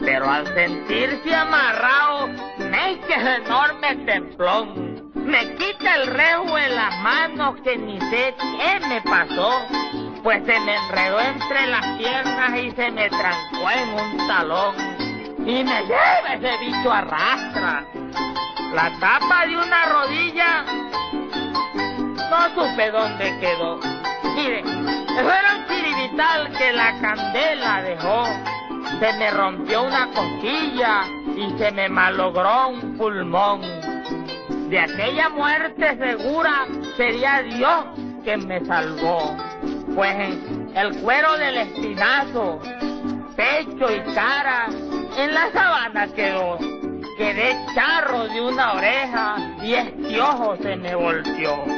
Pero 0.00 0.30
al 0.30 0.46
sentirse 0.54 1.34
amarrado, 1.34 2.28
me 2.58 2.92
echa 2.92 3.36
enorme 3.36 3.96
templón. 4.06 5.10
Me 5.14 5.54
quita 5.56 5.96
el 5.96 6.06
rejo 6.06 6.56
en 6.56 6.74
las 6.74 6.98
manos 7.00 7.56
que 7.62 7.76
ni 7.76 8.00
sé 8.00 8.34
qué 8.38 8.86
me 8.88 9.02
pasó. 9.02 9.66
Pues 10.22 10.44
se 10.46 10.60
me 10.60 10.76
enredó 10.76 11.20
entre 11.20 11.66
las 11.66 11.86
piernas 11.98 12.58
y 12.58 12.70
se 12.70 12.90
me 12.90 13.08
trancó 13.08 13.70
en 13.70 13.88
un 13.94 14.28
talón. 14.28 14.74
Y 15.40 15.64
me 15.64 15.82
lleva 15.82 16.34
ese 16.34 16.64
bicho 16.64 16.92
arrastra. 16.92 17.84
La 18.72 18.90
tapa 19.00 19.46
de 19.46 19.56
una 19.56 19.86
rodilla 19.86 20.64
no 22.30 22.48
supe 22.54 22.90
dónde 22.90 23.38
quedó. 23.40 23.78
Mire, 24.34 24.62
un 24.62 25.66
chiribital 25.66 26.50
que 26.56 26.72
la 26.72 26.98
candela 27.00 27.82
dejó. 27.82 28.24
Se 29.00 29.12
me 29.18 29.30
rompió 29.30 29.82
una 29.84 30.06
costilla 30.12 31.04
y 31.36 31.58
se 31.58 31.70
me 31.72 31.88
malogró 31.88 32.68
un 32.68 32.96
pulmón. 32.96 33.62
De 34.70 34.78
aquella 34.78 35.28
muerte 35.30 35.96
segura 35.96 36.66
sería 36.96 37.42
Dios 37.42 37.84
que 38.24 38.36
me 38.36 38.64
salvó. 38.64 39.36
Pues 39.94 40.16
el 40.74 40.96
cuero 41.00 41.36
del 41.38 41.56
espinazo, 41.58 42.60
pecho 43.36 43.86
y 43.92 44.14
cara, 44.14 44.66
en 45.16 45.34
la 45.34 45.50
sabana 45.52 46.06
quedó. 46.08 46.58
Quedé 47.16 47.56
charro 47.74 48.28
de 48.28 48.40
una 48.40 48.74
oreja 48.74 49.36
y 49.62 49.74
este 49.74 50.20
ojo 50.20 50.56
se 50.62 50.76
me 50.76 50.94
volteó. 50.94 51.77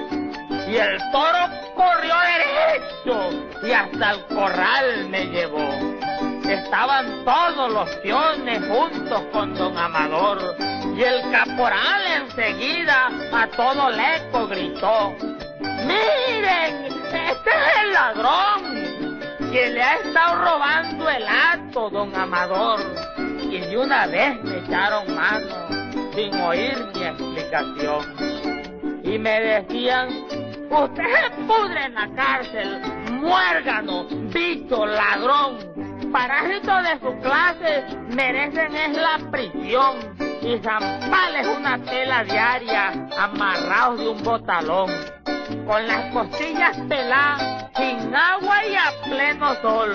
Y 0.70 0.76
el 0.76 0.98
toro 1.10 1.48
corrió 1.74 2.14
derecho 2.20 3.66
y 3.66 3.72
hasta 3.72 4.12
el 4.12 4.24
corral 4.26 5.08
me 5.08 5.26
llevó. 5.26 5.68
Estaban 6.48 7.24
todos 7.24 7.72
los 7.72 7.88
peones 7.96 8.62
juntos 8.66 9.22
con 9.32 9.54
don 9.54 9.76
Amador 9.76 10.56
y 10.96 11.02
el 11.02 11.28
caporal 11.32 12.02
enseguida 12.22 13.10
a 13.32 13.46
todo 13.48 13.90
leco 13.90 14.46
gritó. 14.46 15.12
¡Miren! 15.60 16.86
¡Este 16.86 17.50
es 17.50 17.82
el 17.82 17.92
ladrón! 17.92 19.20
Que 19.50 19.70
le 19.70 19.82
ha 19.82 19.94
estado 19.96 20.44
robando 20.44 21.08
el 21.08 21.26
acto, 21.26 21.90
don 21.90 22.14
Amador. 22.14 22.80
Y 23.40 23.58
de 23.58 23.76
una 23.76 24.06
vez 24.06 24.40
me 24.44 24.58
echaron 24.58 25.14
mano 25.16 25.68
sin 26.14 26.32
oír 26.40 26.76
mi 26.94 27.02
explicación. 27.02 29.00
Y 29.02 29.18
me 29.18 29.40
decían, 29.40 30.08
usted 30.70 31.04
se 31.04 31.30
pudre 31.42 31.84
en 31.84 31.94
la 31.94 32.08
cárcel, 32.14 32.80
muérgano, 33.12 34.06
bicho, 34.32 34.86
ladrón 34.86 35.90
parásitos 36.12 36.82
de 36.82 36.98
su 37.00 37.18
clase 37.20 37.84
merecen 38.08 38.74
es 38.74 38.96
la 38.96 39.18
prisión 39.30 39.96
y 40.42 40.58
zampales 40.58 41.46
una 41.46 41.78
tela 41.84 42.24
diaria 42.24 43.08
amarrados 43.18 44.00
de 44.00 44.08
un 44.08 44.22
botalón, 44.22 44.90
con 45.66 45.86
las 45.86 46.12
costillas 46.12 46.76
peladas, 46.88 47.66
sin 47.76 48.14
agua 48.14 48.64
y 48.66 48.74
a 48.74 48.92
pleno 49.04 49.54
sol. 49.56 49.92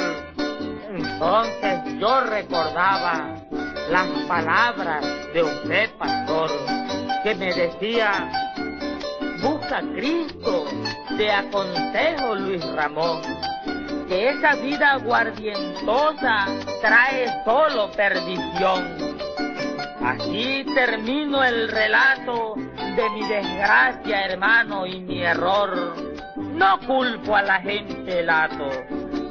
Entonces 0.90 2.00
yo 2.00 2.22
recordaba 2.22 3.36
las 3.90 4.08
palabras 4.28 5.04
de 5.34 5.44
usted, 5.44 5.90
pastor, 5.98 6.52
que 7.24 7.36
me 7.36 7.54
decía, 7.54 8.45
busca 9.46 9.78
a 9.78 9.82
Cristo, 9.82 10.66
te 11.18 11.32
aconsejo 11.32 12.36
Luis 12.36 12.66
Ramón 12.74 13.22
que 14.08 14.30
esa 14.30 14.56
vida 14.56 14.94
aguardientosa 14.94 16.46
trae 16.82 17.28
solo 17.44 17.92
perdición. 17.92 19.16
Así 20.04 20.66
termino 20.76 21.44
el 21.44 21.68
relato 21.70 22.56
de 22.56 23.10
mi 23.12 23.28
desgracia, 23.28 24.26
hermano, 24.26 24.86
y 24.86 25.00
mi 25.00 25.24
error. 25.24 25.96
No 26.36 26.80
culpo 26.86 27.36
a 27.36 27.42
la 27.42 27.62
gente 27.62 28.24
lato, 28.24 28.70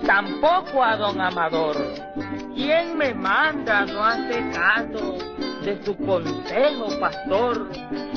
tampoco 0.04 0.82
a 0.82 0.96
don 0.96 1.20
Amador. 1.20 1.76
¿Quién 2.54 2.96
me 2.96 3.14
manda 3.14 3.84
no 3.86 4.04
hace 4.04 4.50
caso 4.50 5.16
de 5.62 5.82
su 5.84 5.96
consejo, 5.96 6.88
pastor? 7.00 7.70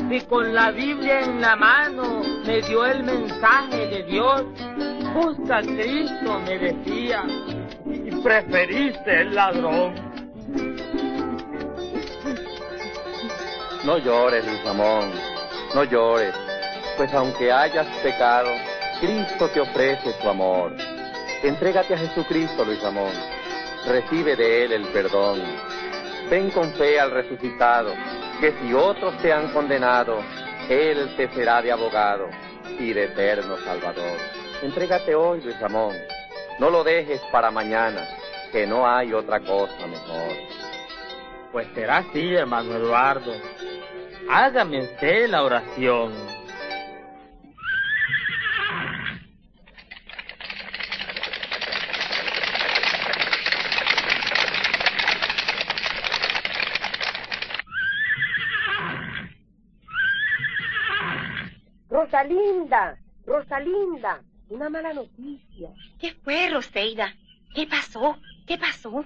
Si 0.10 0.22
con 0.22 0.54
la 0.54 0.72
Biblia 0.72 1.20
en 1.20 1.42
la 1.42 1.58
mano 1.58 2.22
me 2.46 2.62
dio 2.62 2.86
el 2.86 3.04
mensaje 3.04 3.88
de 3.88 4.04
Dios, 4.04 4.46
busca 5.14 5.58
a 5.58 5.62
Cristo, 5.62 6.40
me 6.46 6.58
decía, 6.58 7.26
y 7.86 8.12
preferiste 8.22 9.22
el 9.22 9.36
ladrón. 9.36 9.96
No 13.84 13.98
llores, 13.98 14.46
Luis 14.46 14.64
Ramón, 14.64 15.12
no 15.76 15.84
llores, 15.84 16.34
pues 16.96 17.14
aunque 17.14 17.52
hayas 17.52 17.88
pecado, 17.98 18.50
Cristo 19.02 19.50
te 19.50 19.60
ofrece 19.60 20.14
su 20.22 20.30
amor. 20.30 20.74
Entrégate 21.44 21.96
a 21.96 21.98
Jesucristo, 21.98 22.64
Luis 22.64 22.82
Ramón. 22.82 23.12
Recibe 23.86 24.38
de 24.38 24.64
Él 24.64 24.72
el 24.72 24.88
perdón. 24.88 25.42
Ven 26.30 26.50
con 26.52 26.72
fe 26.74 27.00
al 27.00 27.12
resucitado, 27.12 27.94
que 28.40 28.54
si 28.62 28.74
otros 28.74 29.18
te 29.22 29.34
han 29.34 29.52
condenado, 29.52 30.20
Él 30.70 31.14
te 31.16 31.28
será 31.30 31.62
de 31.62 31.72
abogado 31.72 32.30
y 32.80 32.94
de 32.94 33.06
eterno 33.06 33.58
Salvador. 33.58 34.18
Entrégate 34.62 35.16
hoy, 35.16 35.42
Luis 35.42 35.60
Ramón. 35.60 35.96
No 36.60 36.70
lo 36.70 36.84
dejes 36.84 37.22
para 37.32 37.52
mañana, 37.52 38.08
que 38.52 38.68
no 38.68 38.88
hay 38.88 39.14
otra 39.14 39.40
cosa 39.40 39.88
mejor. 39.88 40.36
Pues 41.52 41.68
será 41.74 41.98
así, 41.98 42.36
hermano 42.36 42.76
Eduardo. 42.76 43.32
Hágame 44.30 44.82
usted 44.82 45.30
la 45.30 45.44
oración. 45.44 46.14
Rosalinda, 62.18 62.98
Rosalinda, 63.28 64.24
una 64.50 64.70
mala 64.70 64.92
noticia. 64.92 65.70
¿Qué 66.00 66.16
fue, 66.24 66.50
Roseida? 66.50 67.14
¿Qué 67.54 67.68
pasó? 67.68 68.18
¿Qué 68.48 68.58
pasó? 68.58 69.06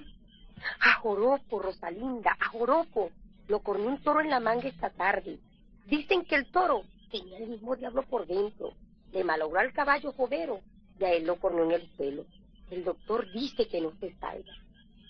A 0.80 0.94
Joropo, 0.94 1.60
Rosalinda, 1.60 2.34
a 2.40 2.48
Joropo. 2.48 3.10
Lo 3.48 3.60
corrió 3.60 3.88
un 3.88 4.02
toro 4.02 4.22
en 4.22 4.30
la 4.30 4.40
manga 4.40 4.66
esta 4.66 4.88
tarde. 4.88 5.38
Dicen 5.84 6.24
que 6.24 6.36
el 6.36 6.46
toro 6.46 6.84
tenía 7.10 7.36
el 7.36 7.48
mismo 7.48 7.76
diablo 7.76 8.02
por 8.04 8.26
dentro. 8.26 8.72
Le 9.12 9.24
malogró 9.24 9.60
al 9.60 9.74
caballo 9.74 10.12
jovero 10.12 10.62
y 10.98 11.04
a 11.04 11.12
él 11.12 11.26
lo 11.26 11.36
corrió 11.36 11.64
en 11.64 11.72
el 11.72 11.90
pelo. 11.98 12.24
El 12.70 12.82
doctor 12.82 13.30
dice 13.30 13.68
que 13.68 13.82
no 13.82 13.92
se 14.00 14.14
salva. 14.14 14.54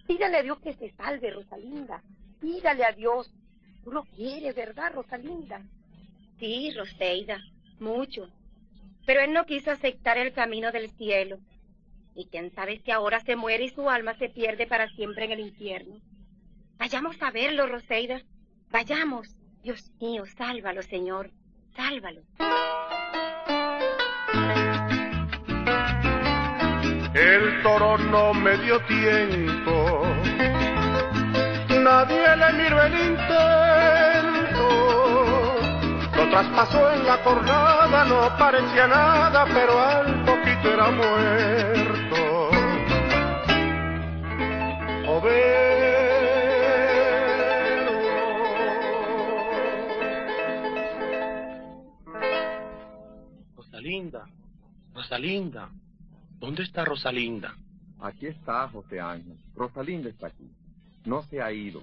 Pídale 0.08 0.38
a 0.38 0.42
Dios 0.42 0.58
que 0.58 0.74
se 0.74 0.90
salve, 0.96 1.30
Rosalinda. 1.30 2.02
Pídale 2.40 2.84
a 2.84 2.90
Dios. 2.90 3.32
Tú 3.84 3.92
lo 3.92 4.02
quieres, 4.02 4.56
¿verdad, 4.56 4.92
Rosalinda? 4.92 5.62
Sí, 6.40 6.72
Roseida, 6.76 7.40
mucho. 7.82 8.28
Pero 9.04 9.20
él 9.20 9.32
no 9.32 9.44
quiso 9.44 9.70
aceptar 9.70 10.16
el 10.16 10.32
camino 10.32 10.72
del 10.72 10.90
cielo. 10.90 11.38
Y 12.14 12.26
quién 12.26 12.50
sabe 12.54 12.80
si 12.84 12.90
ahora 12.90 13.20
se 13.20 13.36
muere 13.36 13.64
y 13.64 13.68
su 13.68 13.90
alma 13.90 14.14
se 14.14 14.28
pierde 14.28 14.66
para 14.66 14.88
siempre 14.88 15.24
en 15.26 15.32
el 15.32 15.40
infierno. 15.40 15.96
Vayamos 16.78 17.20
a 17.22 17.30
verlo, 17.30 17.66
Roseida. 17.66 18.22
Vayamos. 18.70 19.36
Dios 19.62 19.90
mío, 20.00 20.24
sálvalo, 20.26 20.82
Señor. 20.82 21.30
Sálvalo. 21.76 22.22
El 27.14 27.62
toro 27.62 27.98
no 27.98 28.34
me 28.34 28.56
dio 28.58 28.80
tiempo. 28.86 30.02
Nadie 31.82 32.36
le 32.36 32.52
miró 32.62 32.82
el 32.82 32.94
intento. 32.94 33.81
Traspasó 36.32 36.90
en 36.92 37.06
la 37.06 37.22
cornada, 37.22 38.06
no 38.06 38.38
parecía 38.38 38.86
nada, 38.86 39.44
pero 39.52 39.78
al 39.78 40.24
poquito 40.24 40.72
era 40.72 40.90
muerto. 40.90 42.50
Rosalinda, 53.54 54.24
Rosalinda, 54.94 55.68
¿dónde 56.38 56.62
está 56.62 56.86
Rosalinda? 56.86 57.54
Aquí 58.00 58.28
está 58.28 58.66
José 58.68 58.98
Ángel. 59.02 59.36
Rosalinda 59.54 60.08
está 60.08 60.28
aquí. 60.28 60.50
No 61.04 61.24
se 61.24 61.42
ha 61.42 61.52
ido. 61.52 61.82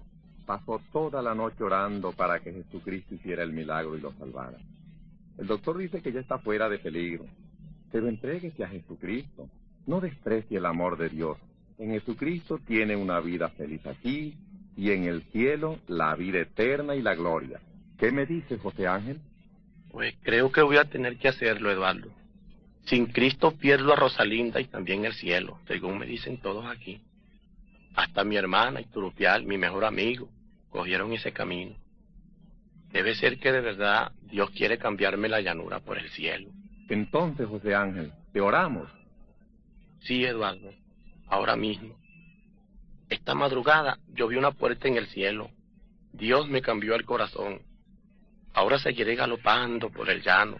Pasó 0.49 0.81
toda 0.91 1.21
la 1.21 1.35
noche 1.35 1.63
orando 1.63 2.11
para 2.11 2.39
que 2.39 2.51
Jesucristo 2.51 3.13
hiciera 3.13 3.43
el 3.43 3.53
milagro 3.53 3.95
y 3.95 4.01
lo 4.01 4.13
salvara. 4.13 4.57
El 5.37 5.45
doctor 5.45 5.77
dice 5.77 6.01
que 6.01 6.11
ya 6.11 6.21
está 6.21 6.39
fuera 6.39 6.67
de 6.67 6.79
peligro. 6.79 7.27
Pero 7.91 8.07
entréguese 8.07 8.63
a 8.63 8.67
Jesucristo. 8.67 9.47
No 9.85 10.01
desprecie 10.01 10.57
el 10.57 10.65
amor 10.65 10.97
de 10.97 11.09
Dios. 11.09 11.37
En 11.77 11.91
Jesucristo 11.91 12.57
tiene 12.65 12.95
una 12.95 13.19
vida 13.19 13.49
feliz 13.49 13.85
aquí 13.85 14.33
y 14.75 14.89
en 14.89 15.03
el 15.03 15.21
cielo 15.25 15.77
la 15.87 16.15
vida 16.15 16.39
eterna 16.39 16.95
y 16.95 17.03
la 17.03 17.13
gloria. 17.13 17.59
¿Qué 17.99 18.11
me 18.11 18.25
dice 18.25 18.57
José 18.57 18.87
Ángel? 18.87 19.19
Pues 19.91 20.15
creo 20.23 20.51
que 20.51 20.63
voy 20.63 20.77
a 20.77 20.85
tener 20.85 21.17
que 21.17 21.27
hacerlo, 21.27 21.69
Eduardo. 21.69 22.09
Sin 22.85 23.05
Cristo 23.05 23.51
pierdo 23.51 23.93
a 23.93 23.97
Rosalinda 23.97 24.59
y 24.59 24.65
también 24.65 25.05
el 25.05 25.13
cielo, 25.13 25.59
según 25.67 25.99
me 25.99 26.07
dicen 26.07 26.41
todos 26.41 26.65
aquí. 26.65 27.03
Hasta 27.93 28.23
mi 28.23 28.35
hermana 28.35 28.81
y 28.81 28.85
Turupial, 28.85 29.45
mi 29.45 29.59
mejor 29.59 29.85
amigo, 29.85 30.27
cogieron 30.69 31.13
ese 31.13 31.31
camino. 31.31 31.75
Debe 32.91 33.15
ser 33.15 33.39
que 33.39 33.51
de 33.51 33.61
verdad 33.61 34.11
Dios 34.23 34.49
quiere 34.51 34.77
cambiarme 34.77 35.29
la 35.29 35.41
llanura 35.41 35.79
por 35.79 35.97
el 35.97 36.09
cielo. 36.09 36.49
Entonces, 36.89 37.47
José 37.47 37.75
Ángel, 37.75 38.11
te 38.33 38.41
oramos. 38.41 38.89
Sí, 40.01 40.25
Eduardo, 40.25 40.73
ahora 41.27 41.55
mismo. 41.55 41.95
Esta 43.09 43.35
madrugada 43.35 43.99
yo 44.13 44.27
vi 44.27 44.37
una 44.37 44.51
puerta 44.51 44.87
en 44.87 44.97
el 44.97 45.07
cielo. 45.07 45.51
Dios 46.13 46.47
me 46.47 46.61
cambió 46.61 46.95
el 46.95 47.05
corazón. 47.05 47.61
Ahora 48.53 48.79
seguiré 48.79 49.15
galopando 49.15 49.89
por 49.89 50.09
el 50.09 50.23
llano, 50.23 50.57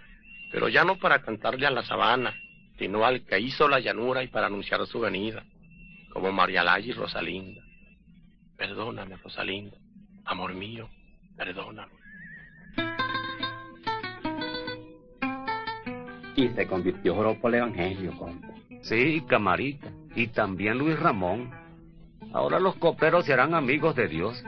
pero 0.52 0.69
ya 0.69 0.84
no 0.84 0.98
para 0.98 1.22
cantarle 1.22 1.65
a 1.65 1.72
la 1.72 1.84
sabana, 1.84 2.34
sino 2.78 3.06
al 3.06 3.26
que 3.26 3.39
hizo 3.39 3.67
la 3.67 3.80
llanura 3.80 4.24
y 4.24 4.28
para 4.28 4.48
anunciar 4.48 4.86
su 4.88 5.00
venida, 5.00 5.43
como 6.13 6.32
María 6.32 6.63
Laya 6.63 6.88
y 6.88 6.93
Rosalinda. 6.93 7.62
Perdóname, 8.56 9.17
Rosalinda, 9.17 9.78
amor 10.30 10.54
mío, 10.54 10.88
perdóname. 11.36 11.92
Y 16.36 16.48
se 16.50 16.68
convirtió 16.68 17.15
Joropo 17.15 17.48
al 17.48 17.56
Evangelio, 17.56 18.15
compa. 18.18 18.48
Sí, 18.82 19.22
camarita. 19.28 19.92
Y 20.15 20.28
también 20.28 20.78
Luis 20.78 20.98
Ramón. 20.98 21.52
Ahora 22.32 22.60
los 22.60 22.76
copleros 22.76 23.26
se 23.26 23.34
harán 23.34 23.56
amigos 23.56 23.96
de 23.96 24.08
Dios. 24.08 24.42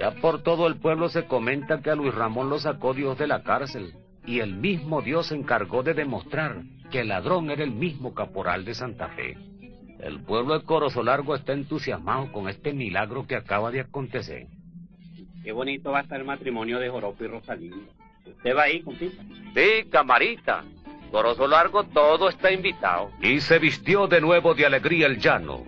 Ya 0.00 0.10
por 0.12 0.42
todo 0.42 0.66
el 0.66 0.76
pueblo 0.76 1.08
se 1.08 1.26
comenta 1.26 1.80
que 1.80 1.90
a 1.90 1.94
Luis 1.94 2.14
Ramón 2.14 2.50
lo 2.50 2.58
sacó 2.58 2.94
Dios 2.94 3.16
de 3.18 3.28
la 3.28 3.44
cárcel. 3.44 3.94
Y 4.26 4.40
el 4.40 4.54
mismo 4.54 5.02
Dios 5.02 5.28
se 5.28 5.36
encargó 5.36 5.82
de 5.82 5.94
demostrar 5.94 6.62
que 6.90 7.00
el 7.00 7.08
ladrón 7.08 7.50
era 7.50 7.62
el 7.62 7.70
mismo 7.70 8.14
caporal 8.14 8.64
de 8.64 8.74
Santa 8.74 9.08
Fe. 9.08 9.36
El 10.00 10.20
pueblo 10.24 10.58
de 10.58 10.64
Corozo 10.64 11.02
Largo 11.02 11.34
está 11.34 11.52
entusiasmado 11.52 12.32
con 12.32 12.48
este 12.48 12.72
milagro 12.72 13.26
que 13.26 13.36
acaba 13.36 13.70
de 13.70 13.80
acontecer. 13.80 14.48
Qué 15.44 15.52
bonito 15.52 15.92
va 15.92 15.98
a 15.98 16.02
estar 16.02 16.18
el 16.18 16.24
matrimonio 16.24 16.78
de 16.78 16.88
Joropo 16.88 17.22
y 17.22 17.26
Rosalinda. 17.26 17.92
¿Usted 18.26 18.56
va 18.56 18.62
ahí, 18.62 18.80
compita? 18.80 19.22
Sí, 19.54 19.84
camarita. 19.90 20.64
Corozo 21.10 21.46
Largo 21.46 21.84
todo 21.84 22.30
está 22.30 22.50
invitado. 22.50 23.10
Y 23.20 23.40
se 23.40 23.58
vistió 23.58 24.06
de 24.06 24.22
nuevo 24.22 24.54
de 24.54 24.64
alegría 24.64 25.06
el 25.06 25.18
llano. 25.18 25.62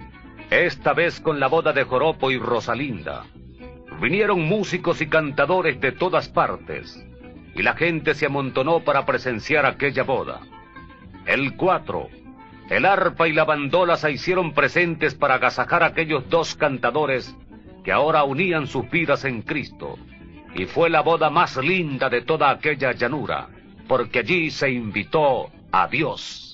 Esta 0.48 0.94
vez 0.94 1.20
con 1.20 1.38
la 1.38 1.48
boda 1.48 1.74
de 1.74 1.84
Joropo 1.84 2.30
y 2.30 2.38
Rosalinda. 2.38 3.26
Vinieron 4.00 4.40
músicos 4.40 5.02
y 5.02 5.08
cantadores 5.08 5.78
de 5.78 5.92
todas 5.92 6.30
partes. 6.30 7.06
Y 7.54 7.62
la 7.62 7.74
gente 7.74 8.14
se 8.14 8.24
amontonó 8.24 8.80
para 8.80 9.04
presenciar 9.04 9.66
aquella 9.66 10.04
boda. 10.04 10.40
El 11.26 11.54
cuatro, 11.54 12.08
el 12.70 12.86
arpa 12.86 13.28
y 13.28 13.32
la 13.34 13.44
bandola 13.44 13.98
se 13.98 14.10
hicieron 14.10 14.54
presentes 14.54 15.14
para 15.14 15.34
agasajar 15.34 15.82
a 15.82 15.86
aquellos 15.86 16.28
dos 16.30 16.54
cantadores 16.56 17.36
que 17.86 17.92
ahora 17.92 18.24
unían 18.24 18.66
sus 18.66 18.90
vidas 18.90 19.24
en 19.24 19.42
Cristo. 19.42 19.96
Y 20.56 20.64
fue 20.64 20.90
la 20.90 21.02
boda 21.02 21.30
más 21.30 21.56
linda 21.56 22.10
de 22.10 22.22
toda 22.22 22.50
aquella 22.50 22.90
llanura, 22.90 23.48
porque 23.86 24.18
allí 24.18 24.50
se 24.50 24.68
invitó 24.72 25.52
a 25.70 25.86
Dios. 25.86 26.45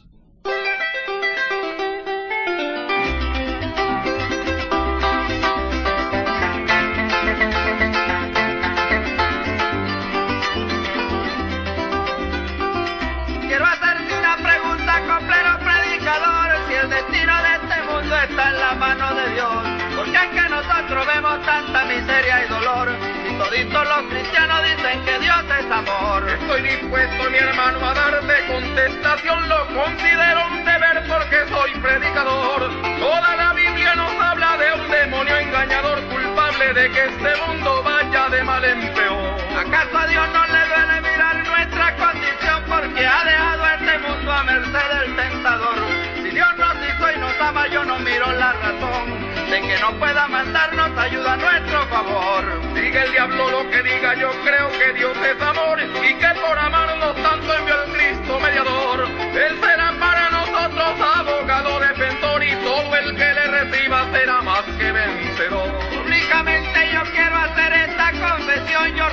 Estoy 26.53 26.69
dispuesto, 26.69 27.31
mi 27.31 27.39
hermano, 27.39 27.79
a 27.83 27.95
darte 27.95 28.47
contestación, 28.47 29.49
lo 29.49 29.67
considero 29.69 30.49
un 30.49 30.63
deber 30.67 31.03
porque 31.09 31.49
soy 31.49 31.71
predicador. 31.81 32.71
Toda 33.01 33.37
la 33.37 33.55
Biblia 33.55 33.95
nos 33.95 34.13
habla 34.21 34.59
de 34.59 34.73
un 34.75 34.91
demonio 34.91 35.39
engañador 35.39 36.03
culpable 36.09 36.75
de 36.75 36.91
que 36.91 37.05
este 37.07 37.37
mundo 37.47 37.83
vaya 37.83 38.29
de 38.29 38.45
mal 38.45 38.63
en 38.67 38.81
peor. 38.93 39.41
¿Acaso 39.65 39.97
a 39.99 40.07
Dios 40.07 40.29
no 40.29 40.47
le 40.47 40.67
duele 40.69 41.01
mirar 41.01 41.37
nuestra 41.49 41.97
condición 41.97 42.63
porque 42.69 43.07
ha 43.07 43.25
dejado 43.25 43.67
este 43.67 43.99
mundo 44.01 44.33
a 44.33 44.43
merced 44.43 44.99
del 45.01 45.17
tentador? 45.17 45.79
Si 46.17 46.31
Dios 46.33 46.57
nos 46.59 46.75
hizo 46.75 47.13
y 47.13 47.19
nos 47.19 47.41
ama, 47.41 47.67
yo 47.69 47.83
no 47.83 47.99
miro 48.01 48.31
la 48.31 48.53
razón 48.53 49.33
de 49.53 49.61
que 49.61 49.79
no 49.81 49.93
pueda 49.99 50.29
mandarnos 50.29 50.99
ayuda 50.99 51.33
a 51.33 51.37
nuestro 51.37 51.87
favor. 51.89 52.75
Diga 52.75 53.05
el 53.05 53.13
diablo 53.13 53.51
lo 53.51 53.71
que 53.71 53.83
diga, 53.83 54.15
yo 54.15 54.31
creo 54.45 54.71
que 54.73 54.93
Dios 54.95 55.17
es 55.17 55.43
amor 55.43 55.79
y 55.81 56.15
que 56.15 56.32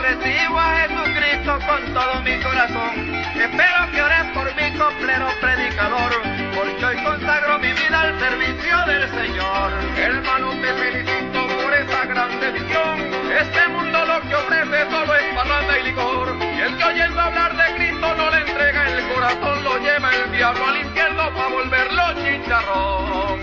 recibo 0.09 0.59
a 0.59 0.87
Jesucristo 0.87 1.59
con 1.67 1.93
todo 1.93 2.21
mi 2.21 2.39
corazón. 2.41 3.13
Espero 3.35 3.91
que 3.91 4.01
ores 4.01 4.25
por 4.33 4.55
mi 4.55 4.77
coplero 4.77 5.27
predicador, 5.39 6.11
porque 6.55 6.85
hoy 6.85 7.03
consagro 7.03 7.59
mi 7.59 7.71
vida 7.73 8.01
al 8.01 8.19
servicio 8.19 8.77
del 8.87 9.09
Señor. 9.09 9.71
Hermano, 9.97 10.51
te 10.61 10.73
felicito 10.73 11.47
por 11.61 11.73
esa 11.73 12.05
gran 12.05 12.39
decisión. 12.39 12.99
Este 13.39 13.67
mundo 13.67 14.05
lo 14.05 14.21
que 14.21 14.35
ofrece 14.35 14.89
solo 14.89 15.15
es 15.15 15.35
parranda 15.35 15.79
y 15.79 15.83
licor. 15.83 16.37
Y 16.41 16.61
el 16.61 16.77
que 16.77 16.83
oyendo 16.83 17.21
hablar 17.21 17.55
de 17.55 17.75
Cristo 17.75 18.15
no 18.15 18.29
le 18.31 18.37
entrega 18.37 18.89
el 18.89 19.13
corazón, 19.13 19.63
lo 19.63 19.77
lleva 19.77 20.09
el 20.15 20.31
diablo 20.31 20.65
al 20.65 20.77
infierno 20.77 21.33
para 21.35 21.47
volverlo 21.49 22.03
chicharrón. 22.23 23.41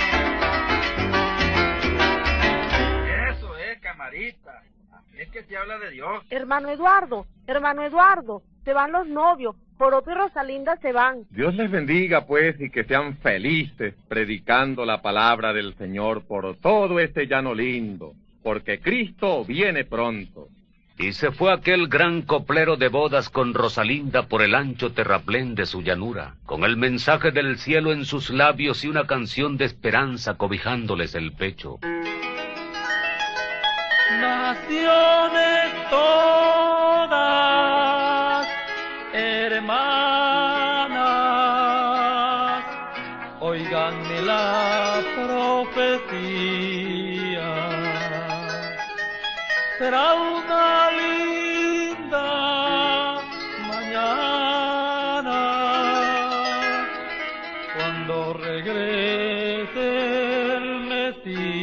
Eso 3.31 3.57
es, 3.57 3.79
camarita. 3.81 4.63
Es 5.19 5.29
que 5.31 5.43
se 5.45 5.57
habla 5.57 5.79
de 5.79 5.91
Dios. 5.91 6.25
Hermano 6.31 6.69
Eduardo, 6.71 7.27
hermano 7.47 7.83
Eduardo, 7.83 8.43
se 8.65 8.73
van 8.73 8.93
los 8.93 9.07
novios. 9.07 9.57
Joropo 9.79 10.11
y 10.11 10.15
Rosalinda 10.15 10.77
se 10.79 10.93
van. 10.93 11.25
Dios 11.31 11.55
les 11.55 11.71
bendiga, 11.71 12.27
pues, 12.27 12.59
y 12.61 12.71
que 12.71 12.85
sean 12.85 13.19
felices 13.19 13.95
predicando 14.09 14.87
la 14.87 15.03
palabra 15.03 15.53
del 15.53 15.75
Señor 15.77 16.25
por 16.27 16.57
todo 16.57 16.99
este 16.99 17.27
llano 17.27 17.55
lindo, 17.55 18.15
porque 18.43 18.81
Cristo 18.81 19.45
viene 19.45 19.85
pronto. 19.85 20.49
Y 20.99 21.13
se 21.13 21.31
fue 21.31 21.53
aquel 21.53 21.89
gran 21.89 22.23
coplero 22.23 22.77
de 22.77 22.89
bodas 22.89 23.29
con 23.29 23.53
Rosalinda 23.53 24.29
por 24.29 24.41
el 24.41 24.55
ancho 24.55 24.93
terraplén 24.93 25.55
de 25.55 25.67
su 25.67 25.83
llanura, 25.83 26.37
con 26.47 26.65
el 26.65 26.79
mensaje 26.79 27.33
del 27.33 27.59
cielo 27.59 27.93
en 27.93 28.07
sus 28.07 28.31
labios 28.31 28.83
y 28.83 28.89
una 28.89 29.07
canción 29.07 29.59
de 29.59 29.67
esperanza 29.67 30.39
cobijándoles 30.39 31.15
el 31.15 31.33
pecho. 31.33 31.79
Naciones 34.57 35.91
todas, 35.91 37.27
hermanas, 39.13 39.85
oiganme 43.41 44.23
la 44.23 45.03
profecía. 45.15 46.49
Será 49.79 50.15
una 50.15 50.91
linda 50.91 52.29
mañana 53.69 55.39
cuando 57.77 58.15
regrese 58.33 59.87
el 60.57 60.67
Mesías. 60.89 61.56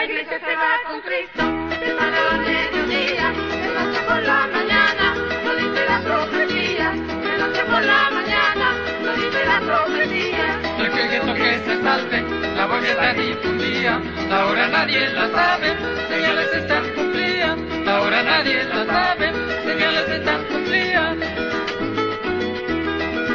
La 0.00 0.06
iglesia 0.06 0.40
se 0.40 0.56
va 0.56 0.80
con 0.88 1.00
Cristo, 1.02 1.42
se 1.78 1.92
para 1.92 2.30
a 2.30 2.38
mediodía, 2.38 3.32
de 3.32 3.68
noche 3.68 4.00
por 4.08 4.22
la 4.22 4.46
mañana, 4.46 5.14
lo 5.44 5.54
dice 5.56 5.84
la 5.86 6.00
profecía, 6.00 6.90
de 6.92 7.38
noche 7.38 7.64
por 7.64 7.82
la 7.84 8.10
mañana, 8.10 8.76
lo 9.04 9.12
dice 9.14 9.44
la 9.44 9.60
profecía. 9.60 10.58
El 10.78 10.90
que 10.90 11.06
viento 11.06 11.34
que 11.34 11.58
se 11.66 11.82
salve, 11.82 12.24
la 12.56 12.64
voz 12.64 12.82
está 12.82 13.12
difundida, 13.12 14.00
la 14.30 14.46
hora 14.46 14.68
nadie 14.68 15.06
la 15.10 15.28
sabe, 15.32 15.76
señales 16.08 16.52
están 16.54 16.88
cumplidas, 16.94 17.58
la 17.84 18.00
hora 18.00 18.22
nadie 18.22 18.64
la 18.64 18.86
sabe, 18.86 19.32
señales 19.66 20.08
están 20.08 20.44
cumplidas. 20.44 21.16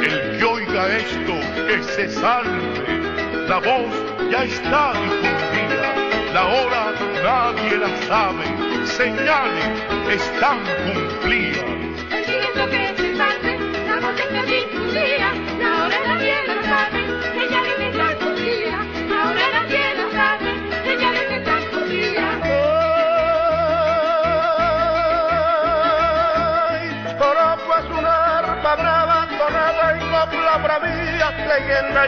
El 0.02 0.36
que 0.36 0.44
oiga 0.44 0.96
esto, 0.96 1.34
que 1.68 1.82
se 1.84 2.08
salve. 2.08 3.46
La 3.46 3.58
voz 3.58 3.94
ya 4.32 4.42
está 4.42 4.94
difundida. 4.94 5.35
La 6.36 6.44
hora 6.44 6.92
nadie 7.24 7.78
la 7.78 7.88
sabe. 8.06 8.44
Señales 8.86 9.70
están 10.10 10.58
cumplidas. 10.92 11.75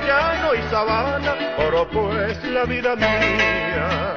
Llano 0.01 0.55
y 0.55 0.63
sabana, 0.71 1.35
Joropo 1.57 2.13
es 2.19 2.43
la 2.45 2.65
vida 2.65 2.95
mía. 2.97 4.17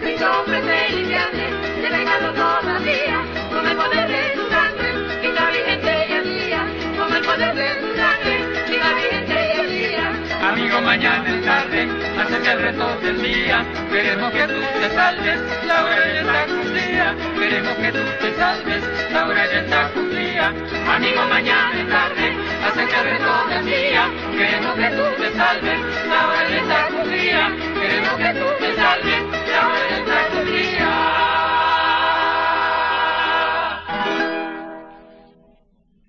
Cristo 0.00 0.26
ofrece 0.42 0.94
limpiarle, 0.94 1.46
de 1.82 1.88
pecado 1.88 2.32
todavía, 2.32 3.22
con 3.50 3.66
el 3.66 3.76
poder 3.76 4.08
de 4.08 4.34
su 4.34 4.48
sangre, 4.50 4.90
y 5.22 5.32
la 5.32 5.50
Virgen 5.50 5.82
de 5.82 6.18
Elías, 6.18 6.66
con 6.98 7.16
el 7.16 7.22
poder 7.22 7.54
de 7.54 7.68
su 7.80 7.96
sangre, 7.96 8.36
y 8.68 8.76
la 8.78 8.94
Virgen 8.94 9.28
de 9.28 9.52
Elías. 9.60 10.42
Amigo 10.42 10.80
mañana 10.80 11.28
es 11.28 11.44
tarde, 11.44 11.88
hace 12.20 12.52
el 12.52 12.60
reto 12.62 12.96
del 13.00 13.22
día. 13.22 13.64
Queremos 13.90 14.32
que 14.32 14.46
tú 14.46 14.60
te 14.80 14.90
salves, 14.94 15.40
la 15.66 15.84
hora 15.84 15.96
ya 15.96 16.20
está 16.20 16.46
cumplida. 16.46 17.14
Queremos 17.38 17.74
que 17.74 17.92
tú 17.92 17.98
te 18.20 18.36
salves, 18.36 19.12
la 19.12 19.26
hora 19.26 19.46
ya 19.46 19.60
está 19.60 19.90
cumplida. 19.90 20.07
Amigo, 20.48 21.26
mañana 21.28 21.78
es 21.78 21.88
tarde, 21.90 22.34
hace 22.64 22.82
el 22.82 22.88
reto 23.04 23.48
del 23.48 23.66
día. 23.66 24.10
Queremos 24.32 24.74
que 24.76 24.88
tú 24.96 25.02
te 25.22 25.32
salves, 25.34 25.78
la 26.08 26.26
hora 26.26 26.48
ya 26.48 26.56
está 26.56 26.88
cumplida. 26.88 27.56
Queremos 27.78 28.14
que 28.14 28.32
tú 28.32 28.46
te 28.58 28.74
salves, 28.76 29.22
la 29.46 29.68
hora 29.68 29.88
ya 29.90 29.98
está 29.98 30.28
cumplida. 30.30 30.88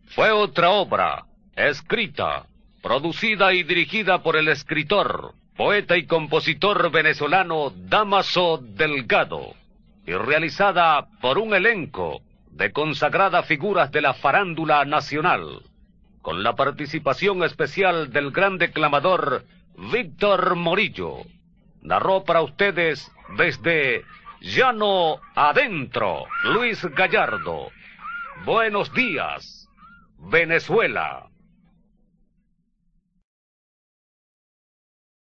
Fue 0.08 0.32
otra 0.32 0.69
obra, 0.69 1.25
escrita, 1.58 2.45
producida 2.82 3.52
y 3.54 3.63
dirigida 3.63 4.23
por 4.23 4.38
el 4.38 4.47
escritor, 4.47 5.34
poeta 5.58 5.97
y 5.97 6.06
compositor 6.06 6.89
venezolano 6.91 7.73
Damaso 7.75 8.58
Delgado, 8.62 9.54
y 10.08 10.13
realizada 10.13 11.08
por 11.19 11.38
un 11.39 11.54
elenco 11.54 12.21
de 12.60 12.74
consagradas 12.74 13.45
figuras 13.45 13.89
de 13.89 14.02
la 14.02 14.13
farándula 14.13 14.84
nacional, 14.84 15.62
con 16.22 16.43
la 16.43 16.56
participación 16.56 17.41
especial 17.43 18.12
del 18.12 18.32
gran 18.32 18.58
declamador 18.58 19.45
Víctor 19.93 20.58
Morillo. 20.58 21.19
Narró 21.82 22.26
para 22.26 22.41
ustedes 22.41 23.10
desde 23.38 24.04
Llano 24.41 25.22
Adentro, 25.36 26.26
Luis 26.43 26.84
Gallardo. 26.84 27.72
Buenos 28.43 28.93
días. 28.93 29.69
Venezuela. 30.17 31.28